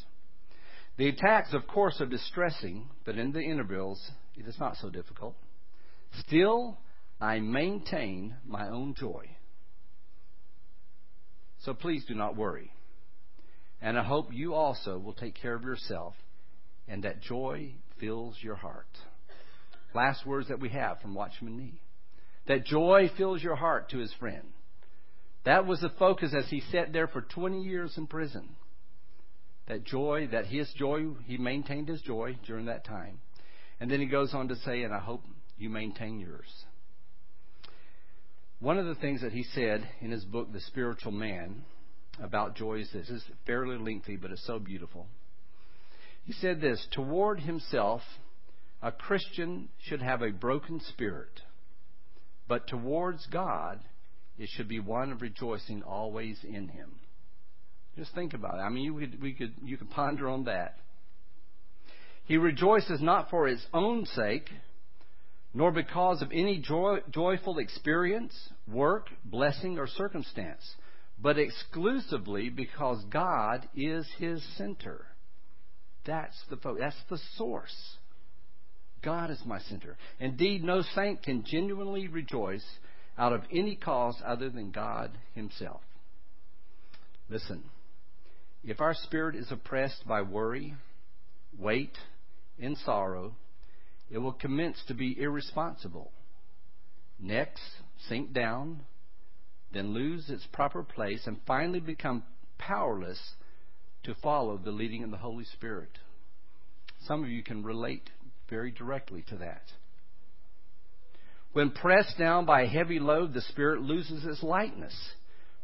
The 0.99 1.09
attacks, 1.09 1.55
of 1.55 1.67
course, 1.67 2.01
are 2.01 2.07
distressing, 2.07 2.89
but 3.05 3.17
in 3.17 3.33
the 3.33 3.41
intervals, 3.41 4.11
it 4.37 4.47
is 4.47 4.61
not 4.61 4.77
so 4.77 4.91
difficult. 4.91 5.35
Still, 6.21 6.79
I 7.21 7.41
maintain 7.41 8.37
my 8.47 8.69
own 8.69 8.95
joy. 8.95 9.29
So 11.65 11.75
please 11.75 12.05
do 12.07 12.15
not 12.15 12.37
worry. 12.37 12.71
And 13.81 13.99
I 13.99 14.05
hope 14.05 14.33
you 14.33 14.55
also 14.55 14.99
will 14.99 15.13
take 15.13 15.35
care 15.35 15.55
of 15.55 15.63
yourself 15.63 16.15
and 16.87 17.05
that 17.05 17.23
joy 17.23 17.75
fills 17.99 18.37
your 18.41 18.55
heart. 18.55 18.87
Last 19.95 20.27
words 20.27 20.49
that 20.49 20.61
we 20.61 20.69
have 20.71 21.01
from 21.01 21.15
Watchman 21.15 21.57
Nee. 21.57 21.81
That 22.47 22.67
joy 22.67 23.11
fills 23.17 23.43
your 23.43 23.57
heart 23.57 23.91
to 23.91 23.99
his 23.99 24.13
friend. 24.15 24.49
That 25.45 25.67
was 25.67 25.81
the 25.81 25.93
focus 25.99 26.35
as 26.37 26.49
he 26.49 26.63
sat 26.73 26.93
there 26.93 27.07
for 27.07 27.23
20 27.23 27.63
years 27.63 27.95
in 27.97 28.07
prison. 28.07 28.49
That 29.69 29.85
joy, 29.85 30.29
that 30.33 30.47
his 30.47 30.71
joy, 30.77 31.07
he 31.27 31.39
maintained 31.39 31.89
his 31.89 32.03
joy 32.03 32.39
during 32.47 32.67
that 32.67 32.85
time. 32.85 33.19
And 33.81 33.91
then 33.91 34.01
he 34.01 34.07
goes 34.07 34.35
on 34.35 34.49
to 34.49 34.57
say, 34.57 34.83
and 34.83 34.93
I 34.93 34.99
hope 34.99 35.23
you 35.57 35.71
maintain 35.71 36.21
yours. 36.21 36.65
One 38.61 38.79
of 38.79 38.87
the 38.87 38.95
things 38.95 39.23
that 39.23 39.33
he 39.33 39.43
said 39.43 39.89
in 40.01 40.11
his 40.11 40.25
book, 40.25 40.53
The 40.53 40.61
Spiritual 40.61 41.13
Man, 41.13 41.65
about 42.23 42.57
joy 42.57 42.81
is 42.81 42.91
this. 42.93 43.11
It's 43.11 43.25
fairly 43.47 43.77
lengthy, 43.77 44.17
but 44.17 44.31
it's 44.31 44.47
so 44.47 44.59
beautiful. 44.59 45.07
He 46.25 46.33
said 46.33 46.61
this 46.61 46.87
Toward 46.93 47.41
himself, 47.41 48.03
a 48.83 48.93
Christian 48.93 49.69
should 49.83 50.03
have 50.03 50.23
a 50.23 50.31
broken 50.31 50.81
spirit, 50.81 51.41
but 52.49 52.67
towards 52.67 53.27
God, 53.27 53.81
it 54.39 54.49
should 54.53 54.69
be 54.69 54.81
one 54.81 55.13
of 55.13 55.23
rejoicing 55.23 55.83
always 55.83 56.39
in 56.43 56.69
Him. 56.69 56.93
Just 57.97 58.15
think 58.15 58.35
about 58.35 58.57
it. 58.57 58.63
I 58.63 58.69
mean, 58.69 58.85
you 58.85 58.99
could, 58.99 59.23
we 59.23 59.33
could, 59.33 59.55
you 59.63 59.77
could 59.77 59.91
ponder 59.91 60.29
on 60.29 60.45
that. 60.45 60.77
He 62.25 62.37
rejoices 62.37 63.01
not 63.01 63.31
for 63.31 63.47
his 63.47 63.65
own 63.73 64.07
sake, 64.07 64.51
nor 65.55 65.71
because 65.71 66.21
of 66.21 66.33
any 66.33 66.59
joy, 66.59 66.99
joyful 67.11 67.59
experience, 67.59 68.35
work, 68.67 69.07
blessing, 69.25 69.79
or 69.79 69.87
circumstance, 69.87 70.63
but 71.19 71.39
exclusively 71.39 72.51
because 72.51 73.03
God 73.09 73.69
is 73.75 74.07
his 74.19 74.45
center. 74.59 75.07
That's 76.05 76.37
the 76.51 76.57
that's 76.79 76.97
the 77.09 77.19
source. 77.37 77.97
God 79.03 79.31
is 79.31 79.41
my 79.47 79.61
center. 79.61 79.97
Indeed, 80.19 80.65
no 80.65 80.83
saint 80.95 81.23
can 81.23 81.45
genuinely 81.45 82.09
rejoice 82.09 82.65
out 83.17 83.33
of 83.33 83.43
any 83.53 83.77
cause 83.77 84.21
other 84.27 84.51
than 84.51 84.71
God 84.71 85.11
Himself. 85.35 85.83
Listen, 87.29 87.65
if 88.65 88.81
our 88.81 88.95
spirit 88.95 89.37
is 89.37 89.51
oppressed 89.51 90.07
by 90.07 90.23
worry, 90.23 90.75
weight, 91.59 91.97
and 92.59 92.77
sorrow, 92.79 93.35
it 94.11 94.19
will 94.19 94.33
commence 94.33 94.83
to 94.89 94.95
be 94.95 95.19
irresponsible. 95.21 96.13
Next, 97.19 97.63
sink 98.09 98.33
down, 98.33 98.81
then 99.73 99.95
lose 99.95 100.29
its 100.29 100.47
proper 100.53 100.83
place, 100.83 101.27
and 101.27 101.39
finally 101.47 101.81
become 101.81 102.23
powerless 102.59 103.35
to 104.05 104.15
follow 104.23 104.59
the 104.59 104.71
leading 104.71 105.03
of 105.03 105.11
the 105.11 105.17
Holy 105.17 105.45
Spirit. 105.45 105.99
Some 107.07 107.23
of 107.23 107.31
you 107.31 107.43
can 107.43 107.63
relate 107.63 108.11
very 108.49 108.71
directly 108.71 109.25
to 109.29 109.37
that. 109.37 109.63
When 111.53 111.71
pressed 111.71 112.19
down 112.19 112.47
by 112.47 112.63
a 112.63 112.69
heavy 112.69 112.99
load, 112.99 113.33
the 113.33 113.41
spirit 113.41 113.81
loses 113.81 114.25
its 114.25 114.43
lightness, 114.43 114.95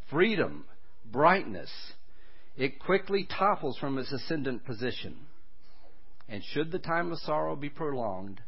freedom, 0.09 0.65
brightness. 1.11 1.71
It 2.57 2.79
quickly 2.79 3.27
topples 3.27 3.77
from 3.79 3.99
its 3.99 4.13
ascendant 4.13 4.65
position. 4.65 5.17
And 6.31 6.45
should 6.45 6.71
the 6.71 6.79
time 6.79 7.11
of 7.11 7.19
sorrow 7.19 7.57
be 7.57 7.69
prolonged, 7.69 8.41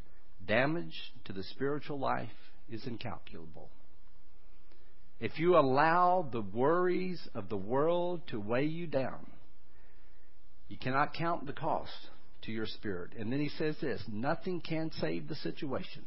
damage 0.46 1.12
to 1.24 1.32
the 1.32 1.42
spiritual 1.42 1.98
life 1.98 2.30
is 2.70 2.86
incalculable. 2.86 3.70
If 5.18 5.38
you 5.40 5.56
allow 5.56 6.28
the 6.30 6.40
worries 6.40 7.20
of 7.34 7.48
the 7.48 7.56
world 7.56 8.22
to 8.28 8.40
weigh 8.40 8.66
you 8.66 8.86
down, 8.86 9.26
you 10.68 10.76
cannot 10.76 11.12
count 11.12 11.46
the 11.46 11.52
cost 11.52 11.92
to 12.42 12.52
your 12.52 12.66
spirit. 12.66 13.10
And 13.18 13.32
then 13.32 13.40
he 13.40 13.50
says 13.50 13.74
this 13.80 14.00
nothing 14.08 14.60
can 14.60 14.92
save 15.00 15.26
the 15.26 15.34
situation 15.34 16.04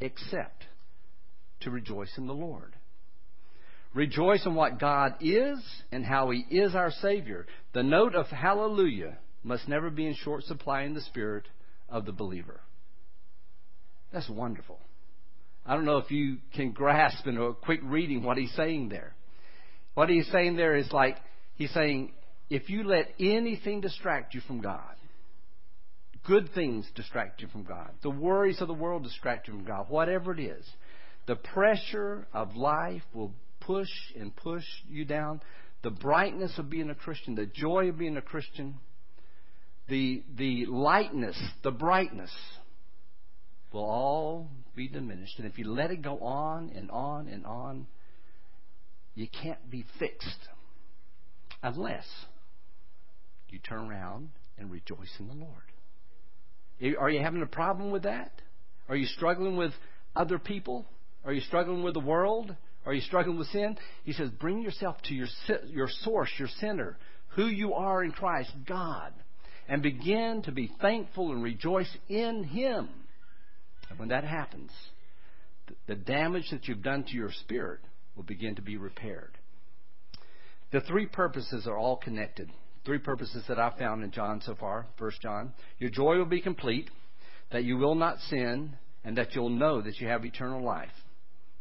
except 0.00 0.64
to 1.60 1.70
rejoice 1.70 2.12
in 2.16 2.28
the 2.28 2.32
Lord. 2.32 2.74
Rejoice 3.92 4.46
in 4.46 4.54
what 4.54 4.80
God 4.80 5.16
is 5.20 5.58
and 5.90 6.04
how 6.04 6.30
He 6.30 6.46
is 6.50 6.74
our 6.74 6.90
Savior. 6.90 7.46
The 7.74 7.82
note 7.82 8.14
of 8.14 8.26
hallelujah 8.28 9.18
must 9.42 9.68
never 9.68 9.90
be 9.90 10.06
in 10.06 10.14
short 10.14 10.44
supply 10.44 10.82
in 10.82 10.94
the 10.94 11.00
spirit 11.00 11.44
of 11.88 12.06
the 12.06 12.12
believer. 12.12 12.60
That's 14.12 14.28
wonderful. 14.28 14.78
I 15.64 15.74
don't 15.74 15.84
know 15.84 15.98
if 15.98 16.10
you 16.10 16.38
can 16.54 16.72
grasp 16.72 17.26
in 17.26 17.36
a 17.36 17.54
quick 17.54 17.80
reading 17.82 18.22
what 18.22 18.36
he's 18.36 18.54
saying 18.54 18.88
there. 18.88 19.14
What 19.94 20.08
he's 20.08 20.30
saying 20.30 20.56
there 20.56 20.76
is 20.76 20.90
like, 20.92 21.16
he's 21.54 21.72
saying, 21.72 22.12
if 22.50 22.68
you 22.68 22.84
let 22.84 23.12
anything 23.20 23.80
distract 23.80 24.34
you 24.34 24.40
from 24.46 24.60
God, 24.60 24.96
good 26.26 26.50
things 26.54 26.88
distract 26.94 27.40
you 27.40 27.48
from 27.48 27.64
God. 27.64 27.90
The 28.02 28.10
worries 28.10 28.60
of 28.60 28.68
the 28.68 28.74
world 28.74 29.04
distract 29.04 29.48
you 29.48 29.54
from 29.54 29.64
God. 29.64 29.86
Whatever 29.88 30.32
it 30.32 30.40
is, 30.40 30.64
the 31.26 31.36
pressure 31.36 32.26
of 32.32 32.56
life 32.56 33.02
will 33.14 33.32
push 33.60 33.90
and 34.18 34.34
push 34.34 34.64
you 34.88 35.04
down. 35.04 35.40
The 35.82 35.90
brightness 35.90 36.58
of 36.58 36.70
being 36.70 36.90
a 36.90 36.94
Christian, 36.94 37.34
the 37.34 37.46
joy 37.46 37.88
of 37.88 37.98
being 37.98 38.16
a 38.16 38.22
Christian, 38.22 38.74
the, 39.92 40.22
the 40.38 40.64
lightness, 40.64 41.38
the 41.62 41.70
brightness 41.70 42.30
will 43.74 43.84
all 43.84 44.48
be 44.74 44.88
diminished. 44.88 45.34
And 45.36 45.46
if 45.46 45.58
you 45.58 45.70
let 45.70 45.90
it 45.90 46.00
go 46.00 46.18
on 46.20 46.72
and 46.74 46.90
on 46.90 47.28
and 47.28 47.44
on, 47.44 47.86
you 49.14 49.28
can't 49.28 49.70
be 49.70 49.84
fixed 49.98 50.48
unless 51.62 52.06
you 53.50 53.58
turn 53.58 53.90
around 53.90 54.30
and 54.56 54.70
rejoice 54.70 55.14
in 55.20 55.28
the 55.28 55.34
Lord. 55.34 56.96
Are 56.98 57.10
you 57.10 57.20
having 57.20 57.42
a 57.42 57.46
problem 57.46 57.90
with 57.90 58.04
that? 58.04 58.32
Are 58.88 58.96
you 58.96 59.04
struggling 59.04 59.56
with 59.56 59.72
other 60.16 60.38
people? 60.38 60.86
Are 61.22 61.34
you 61.34 61.42
struggling 61.42 61.82
with 61.82 61.92
the 61.92 62.00
world? 62.00 62.56
Are 62.86 62.94
you 62.94 63.02
struggling 63.02 63.38
with 63.38 63.48
sin? 63.48 63.76
He 64.04 64.14
says, 64.14 64.30
bring 64.40 64.62
yourself 64.62 64.96
to 65.02 65.14
your, 65.14 65.28
your 65.66 65.88
source, 66.00 66.30
your 66.38 66.48
center, 66.60 66.96
who 67.36 67.44
you 67.46 67.74
are 67.74 68.02
in 68.02 68.12
Christ, 68.12 68.50
God, 68.66 69.12
and 69.68 69.82
begin 69.82 70.42
to 70.42 70.52
be 70.52 70.70
thankful 70.80 71.32
and 71.32 71.42
rejoice 71.42 71.94
in 72.08 72.44
Him. 72.44 72.88
And 73.90 73.98
when 73.98 74.08
that 74.08 74.24
happens, 74.24 74.70
the 75.86 75.94
damage 75.94 76.50
that 76.50 76.66
you've 76.66 76.82
done 76.82 77.04
to 77.04 77.14
your 77.14 77.32
spirit 77.32 77.80
will 78.16 78.24
begin 78.24 78.56
to 78.56 78.62
be 78.62 78.76
repaired. 78.76 79.38
The 80.72 80.80
three 80.80 81.06
purposes 81.06 81.66
are 81.66 81.76
all 81.76 81.96
connected 81.96 82.50
three 82.84 82.98
purposes 82.98 83.44
that 83.48 83.58
I've 83.58 83.78
found 83.78 84.02
in 84.02 84.10
John 84.10 84.40
so 84.44 84.54
far. 84.54 84.86
First 84.98 85.20
John, 85.20 85.52
your 85.78 85.90
joy 85.90 86.16
will 86.16 86.24
be 86.24 86.40
complete, 86.40 86.90
that 87.52 87.64
you 87.64 87.76
will 87.76 87.94
not 87.94 88.18
sin, 88.28 88.76
and 89.04 89.16
that 89.16 89.34
you'll 89.34 89.50
know 89.50 89.80
that 89.82 90.00
you 90.00 90.08
have 90.08 90.24
eternal 90.24 90.62
life. 90.62 90.90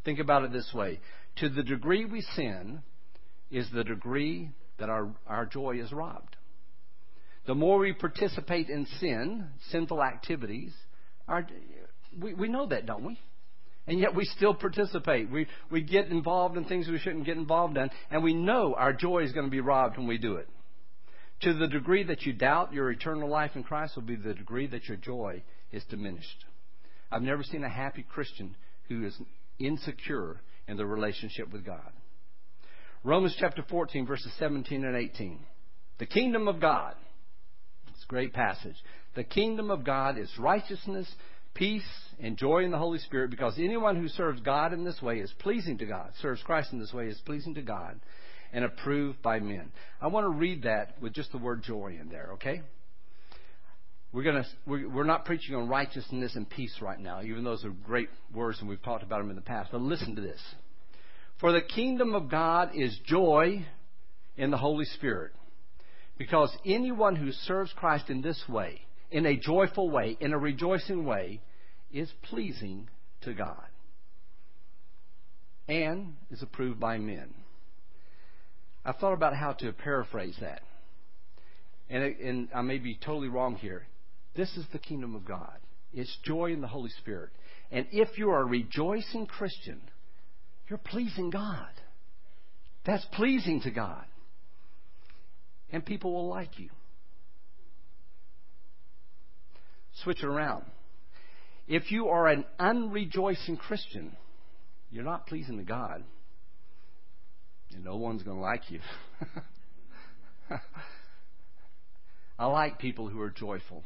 Think 0.03 0.19
about 0.19 0.43
it 0.43 0.51
this 0.51 0.71
way: 0.73 0.99
to 1.37 1.49
the 1.49 1.63
degree 1.63 2.05
we 2.05 2.21
sin, 2.21 2.81
is 3.51 3.69
the 3.71 3.83
degree 3.83 4.49
that 4.79 4.89
our 4.89 5.13
our 5.27 5.45
joy 5.45 5.79
is 5.79 5.91
robbed. 5.91 6.35
The 7.51 7.55
more 7.55 7.79
we 7.79 7.91
participate 7.91 8.69
in 8.69 8.87
sin, 9.01 9.45
sinful 9.71 10.01
activities, 10.01 10.73
our, 11.27 11.45
we, 12.17 12.33
we 12.33 12.47
know 12.47 12.65
that, 12.67 12.85
don't 12.85 13.03
we? 13.03 13.19
And 13.87 13.99
yet 13.99 14.15
we 14.15 14.23
still 14.23 14.53
participate. 14.53 15.29
We, 15.29 15.47
we 15.69 15.81
get 15.81 16.07
involved 16.07 16.55
in 16.55 16.63
things 16.63 16.87
we 16.87 16.97
shouldn't 16.97 17.25
get 17.25 17.35
involved 17.35 17.75
in, 17.75 17.89
and 18.09 18.23
we 18.23 18.33
know 18.33 18.73
our 18.73 18.93
joy 18.93 19.23
is 19.23 19.33
going 19.33 19.47
to 19.47 19.51
be 19.51 19.59
robbed 19.59 19.97
when 19.97 20.07
we 20.07 20.17
do 20.17 20.37
it. 20.37 20.47
To 21.41 21.53
the 21.53 21.67
degree 21.67 22.03
that 22.03 22.21
you 22.21 22.31
doubt 22.31 22.71
your 22.71 22.89
eternal 22.89 23.27
life 23.27 23.51
in 23.55 23.63
Christ 23.63 23.97
will 23.97 24.03
be 24.03 24.15
the 24.15 24.33
degree 24.33 24.67
that 24.67 24.85
your 24.85 24.95
joy 24.95 25.43
is 25.73 25.83
diminished. 25.89 26.45
I've 27.11 27.21
never 27.21 27.43
seen 27.43 27.65
a 27.65 27.69
happy 27.69 28.05
Christian 28.09 28.55
who 28.87 29.05
is 29.05 29.19
insecure 29.59 30.39
in 30.69 30.77
their 30.77 30.87
relationship 30.87 31.51
with 31.51 31.65
God. 31.65 31.91
Romans 33.03 33.35
chapter 33.37 33.65
14, 33.69 34.07
verses 34.07 34.31
17 34.39 34.85
and 34.85 34.95
18. 34.95 35.39
The 35.99 36.05
kingdom 36.05 36.47
of 36.47 36.61
God. 36.61 36.95
It's 38.01 38.07
a 38.07 38.09
great 38.09 38.33
passage. 38.33 38.75
The 39.13 39.23
kingdom 39.23 39.69
of 39.69 39.83
God 39.83 40.17
is 40.17 40.31
righteousness, 40.39 41.07
peace, 41.53 41.83
and 42.19 42.35
joy 42.35 42.63
in 42.63 42.71
the 42.71 42.77
Holy 42.79 42.97
Spirit 42.97 43.29
because 43.29 43.59
anyone 43.59 43.95
who 43.95 44.07
serves 44.07 44.41
God 44.41 44.73
in 44.73 44.83
this 44.83 44.99
way 45.03 45.19
is 45.19 45.31
pleasing 45.37 45.77
to 45.77 45.85
God, 45.85 46.09
serves 46.19 46.41
Christ 46.41 46.73
in 46.73 46.79
this 46.79 46.91
way 46.91 47.05
is 47.09 47.21
pleasing 47.25 47.53
to 47.53 47.61
God 47.61 47.99
and 48.53 48.65
approved 48.65 49.21
by 49.21 49.39
men. 49.39 49.71
I 50.01 50.07
want 50.07 50.25
to 50.25 50.29
read 50.29 50.63
that 50.63 50.99
with 50.99 51.13
just 51.13 51.31
the 51.31 51.37
word 51.37 51.61
joy 51.61 51.95
in 52.01 52.09
there, 52.09 52.31
okay? 52.33 52.63
We're 54.11 54.23
to 54.23 54.45
we're 54.65 55.03
not 55.03 55.25
preaching 55.25 55.53
on 55.53 55.69
righteousness 55.69 56.35
and 56.35 56.49
peace 56.49 56.75
right 56.81 56.99
now, 56.99 57.21
even 57.21 57.43
though 57.43 57.51
those 57.51 57.65
are 57.65 57.69
great 57.69 58.09
words 58.33 58.57
and 58.61 58.67
we've 58.67 58.81
talked 58.81 59.03
about 59.03 59.19
them 59.19 59.29
in 59.29 59.35
the 59.35 59.43
past. 59.43 59.69
But 59.71 59.81
listen 59.81 60.15
to 60.15 60.21
this. 60.21 60.41
For 61.39 61.51
the 61.51 61.61
kingdom 61.61 62.15
of 62.15 62.31
God 62.31 62.71
is 62.73 62.97
joy 63.05 63.63
in 64.37 64.49
the 64.49 64.57
Holy 64.57 64.85
Spirit. 64.85 65.33
Because 66.21 66.55
anyone 66.63 67.15
who 67.15 67.31
serves 67.31 67.73
Christ 67.75 68.11
in 68.11 68.21
this 68.21 68.39
way, 68.47 68.81
in 69.09 69.25
a 69.25 69.35
joyful 69.35 69.89
way, 69.89 70.15
in 70.19 70.33
a 70.33 70.37
rejoicing 70.37 71.03
way, 71.03 71.41
is 71.91 72.11
pleasing 72.29 72.87
to 73.23 73.33
God 73.33 73.65
and 75.67 76.13
is 76.29 76.43
approved 76.43 76.79
by 76.79 76.99
men. 76.99 77.33
I 78.85 78.91
thought 78.91 79.13
about 79.13 79.35
how 79.35 79.53
to 79.53 79.73
paraphrase 79.73 80.37
that. 80.41 80.61
And, 81.89 82.03
and 82.03 82.49
I 82.53 82.61
may 82.61 82.77
be 82.77 82.99
totally 83.03 83.29
wrong 83.29 83.55
here. 83.55 83.87
This 84.35 84.55
is 84.57 84.65
the 84.71 84.77
kingdom 84.77 85.15
of 85.15 85.25
God. 85.25 85.57
It's 85.91 86.15
joy 86.23 86.53
in 86.53 86.61
the 86.61 86.67
Holy 86.67 86.91
Spirit. 86.99 87.31
And 87.71 87.87
if 87.91 88.19
you 88.19 88.29
are 88.29 88.41
a 88.41 88.45
rejoicing 88.45 89.25
Christian, 89.25 89.81
you're 90.69 90.77
pleasing 90.77 91.31
God. 91.31 91.71
That's 92.85 93.05
pleasing 93.05 93.61
to 93.61 93.71
God. 93.71 94.05
And 95.71 95.85
people 95.85 96.13
will 96.13 96.27
like 96.27 96.59
you. 96.59 96.69
Switch 100.03 100.23
it 100.23 100.25
around. 100.25 100.65
If 101.67 101.91
you 101.91 102.09
are 102.09 102.27
an 102.27 102.45
unrejoicing 102.59 103.57
Christian, 103.57 104.15
you're 104.89 105.03
not 105.03 105.27
pleasing 105.27 105.57
to 105.57 105.63
God. 105.63 106.03
And 107.73 107.85
no 107.85 107.95
one's 107.95 108.23
going 108.23 108.37
to 108.37 108.43
like 108.43 108.69
you. 108.69 108.79
I 112.37 112.45
like 112.47 112.79
people 112.79 113.07
who 113.07 113.21
are 113.21 113.29
joyful. 113.29 113.83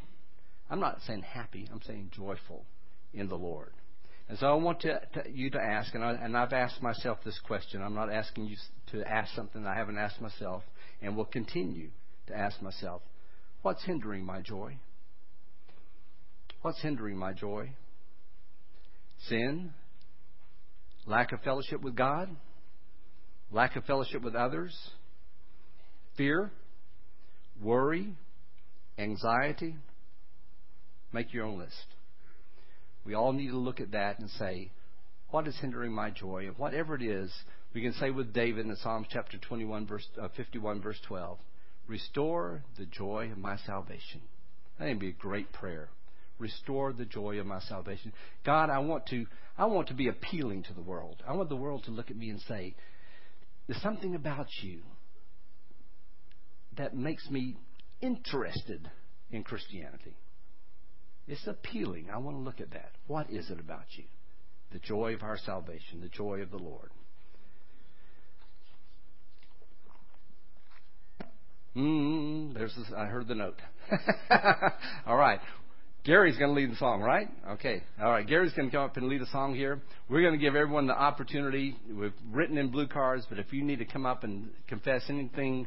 I'm 0.69 0.79
not 0.79 0.99
saying 1.05 1.21
happy, 1.21 1.67
I'm 1.71 1.81
saying 1.85 2.11
joyful 2.15 2.65
in 3.13 3.27
the 3.27 3.35
Lord. 3.35 3.73
And 4.27 4.39
so 4.39 4.47
I 4.47 4.53
want 4.53 4.79
to, 4.81 4.99
to, 5.13 5.29
you 5.31 5.51
to 5.51 5.59
ask, 5.59 5.93
and, 5.93 6.03
I, 6.03 6.13
and 6.13 6.35
I've 6.35 6.53
asked 6.53 6.81
myself 6.81 7.19
this 7.23 7.39
question. 7.45 7.83
I'm 7.83 7.93
not 7.93 8.11
asking 8.11 8.45
you 8.45 8.55
to 8.91 9.07
ask 9.07 9.35
something 9.35 9.65
I 9.67 9.75
haven't 9.75 9.99
asked 9.99 10.19
myself, 10.19 10.63
and 11.01 11.15
will 11.15 11.25
continue 11.25 11.89
to 12.27 12.35
ask 12.35 12.61
myself 12.61 13.01
what's 13.61 13.83
hindering 13.83 14.25
my 14.25 14.41
joy? 14.41 14.77
What's 16.61 16.81
hindering 16.81 17.17
my 17.17 17.33
joy? 17.33 17.71
Sin? 19.27 19.71
Lack 21.05 21.31
of 21.31 21.41
fellowship 21.41 21.81
with 21.81 21.95
God? 21.95 22.29
Lack 23.51 23.75
of 23.75 23.85
fellowship 23.85 24.23
with 24.23 24.35
others? 24.35 24.75
Fear? 26.17 26.51
Worry? 27.61 28.15
Anxiety? 28.97 29.75
Make 31.13 31.33
your 31.33 31.45
own 31.45 31.59
list. 31.59 31.85
We 33.05 33.13
all 33.13 33.31
need 33.31 33.49
to 33.49 33.57
look 33.57 33.79
at 33.79 33.91
that 33.91 34.19
and 34.19 34.29
say, 34.31 34.71
what 35.29 35.47
is 35.47 35.55
hindering 35.59 35.93
my 35.93 36.09
joy? 36.09 36.47
And 36.47 36.57
whatever 36.57 36.95
it 36.95 37.03
is, 37.03 37.31
we 37.75 37.81
can 37.81 37.93
say 37.93 38.09
with 38.09 38.33
David 38.33 38.65
in 38.65 38.75
Psalms 38.77 39.07
chapter 39.11 39.37
21, 39.37 39.85
verse, 39.85 40.07
uh, 40.19 40.29
51, 40.35 40.81
verse 40.81 40.99
12, 41.07 41.37
Restore 41.87 42.63
the 42.79 42.85
joy 42.85 43.29
of 43.31 43.37
my 43.37 43.57
salvation. 43.57 44.21
That 44.79 44.87
would 44.87 44.99
be 44.99 45.09
a 45.09 45.11
great 45.11 45.51
prayer. 45.51 45.89
Restore 46.39 46.93
the 46.93 47.05
joy 47.05 47.37
of 47.37 47.45
my 47.45 47.59
salvation. 47.59 48.13
God, 48.45 48.69
I 48.69 48.79
want 48.79 49.05
to 49.07 49.25
I 49.57 49.65
want 49.65 49.89
to 49.89 49.93
be 49.93 50.07
appealing 50.07 50.63
to 50.63 50.73
the 50.73 50.81
world. 50.81 51.21
I 51.27 51.33
want 51.33 51.49
the 51.49 51.55
world 51.55 51.83
to 51.85 51.91
look 51.91 52.09
at 52.09 52.17
me 52.17 52.29
and 52.29 52.41
say, 52.41 52.75
There's 53.67 53.81
something 53.81 54.15
about 54.15 54.47
you 54.61 54.79
that 56.77 56.95
makes 56.95 57.29
me 57.29 57.57
interested 58.01 58.89
in 59.31 59.43
Christianity. 59.43 60.15
It's 61.27 61.45
appealing. 61.45 62.07
I 62.11 62.17
want 62.17 62.37
to 62.37 62.41
look 62.41 62.61
at 62.61 62.71
that. 62.71 62.91
What 63.07 63.29
is 63.29 63.49
it 63.49 63.59
about 63.59 63.85
you? 63.97 64.05
The 64.71 64.79
joy 64.79 65.13
of 65.13 65.23
our 65.23 65.37
salvation, 65.37 66.01
the 66.01 66.09
joy 66.09 66.41
of 66.41 66.51
the 66.51 66.57
Lord. 66.57 66.91
Mm, 71.75 72.53
there's 72.53 72.73
this, 72.75 72.87
I 72.95 73.05
heard 73.05 73.27
the 73.27 73.35
note. 73.35 73.61
All 75.05 75.17
right. 75.17 75.39
Gary's 76.05 76.37
going 76.37 76.53
to 76.53 76.55
lead 76.55 76.71
the 76.71 76.75
song, 76.75 77.01
right? 77.01 77.27
Okay. 77.53 77.81
All 77.99 78.11
right. 78.11 78.25
Gary's 78.25 78.53
going 78.53 78.69
to 78.69 78.75
come 78.75 78.85
up 78.85 78.95
and 78.95 79.07
lead 79.07 79.21
a 79.21 79.27
song 79.27 79.55
here. 79.55 79.81
We're 80.07 80.21
going 80.21 80.33
to 80.33 80.39
give 80.39 80.55
everyone 80.55 80.85
the 80.85 80.93
opportunity. 80.93 81.75
We've 81.91 82.13
written 82.31 82.57
in 82.59 82.69
blue 82.69 82.87
cards, 82.87 83.25
but 83.27 83.39
if 83.39 83.51
you 83.51 83.63
need 83.63 83.79
to 83.79 83.85
come 83.85 84.05
up 84.05 84.23
and 84.23 84.49
confess 84.67 85.03
anything, 85.09 85.65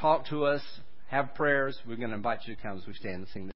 talk 0.00 0.26
to 0.30 0.46
us, 0.46 0.62
have 1.08 1.34
prayers, 1.34 1.78
we're 1.86 1.96
going 1.96 2.08
to 2.10 2.16
invite 2.16 2.40
you 2.46 2.56
to 2.56 2.62
come 2.62 2.78
as 2.78 2.86
we 2.86 2.94
stand 2.94 3.16
and 3.16 3.28
sing. 3.28 3.50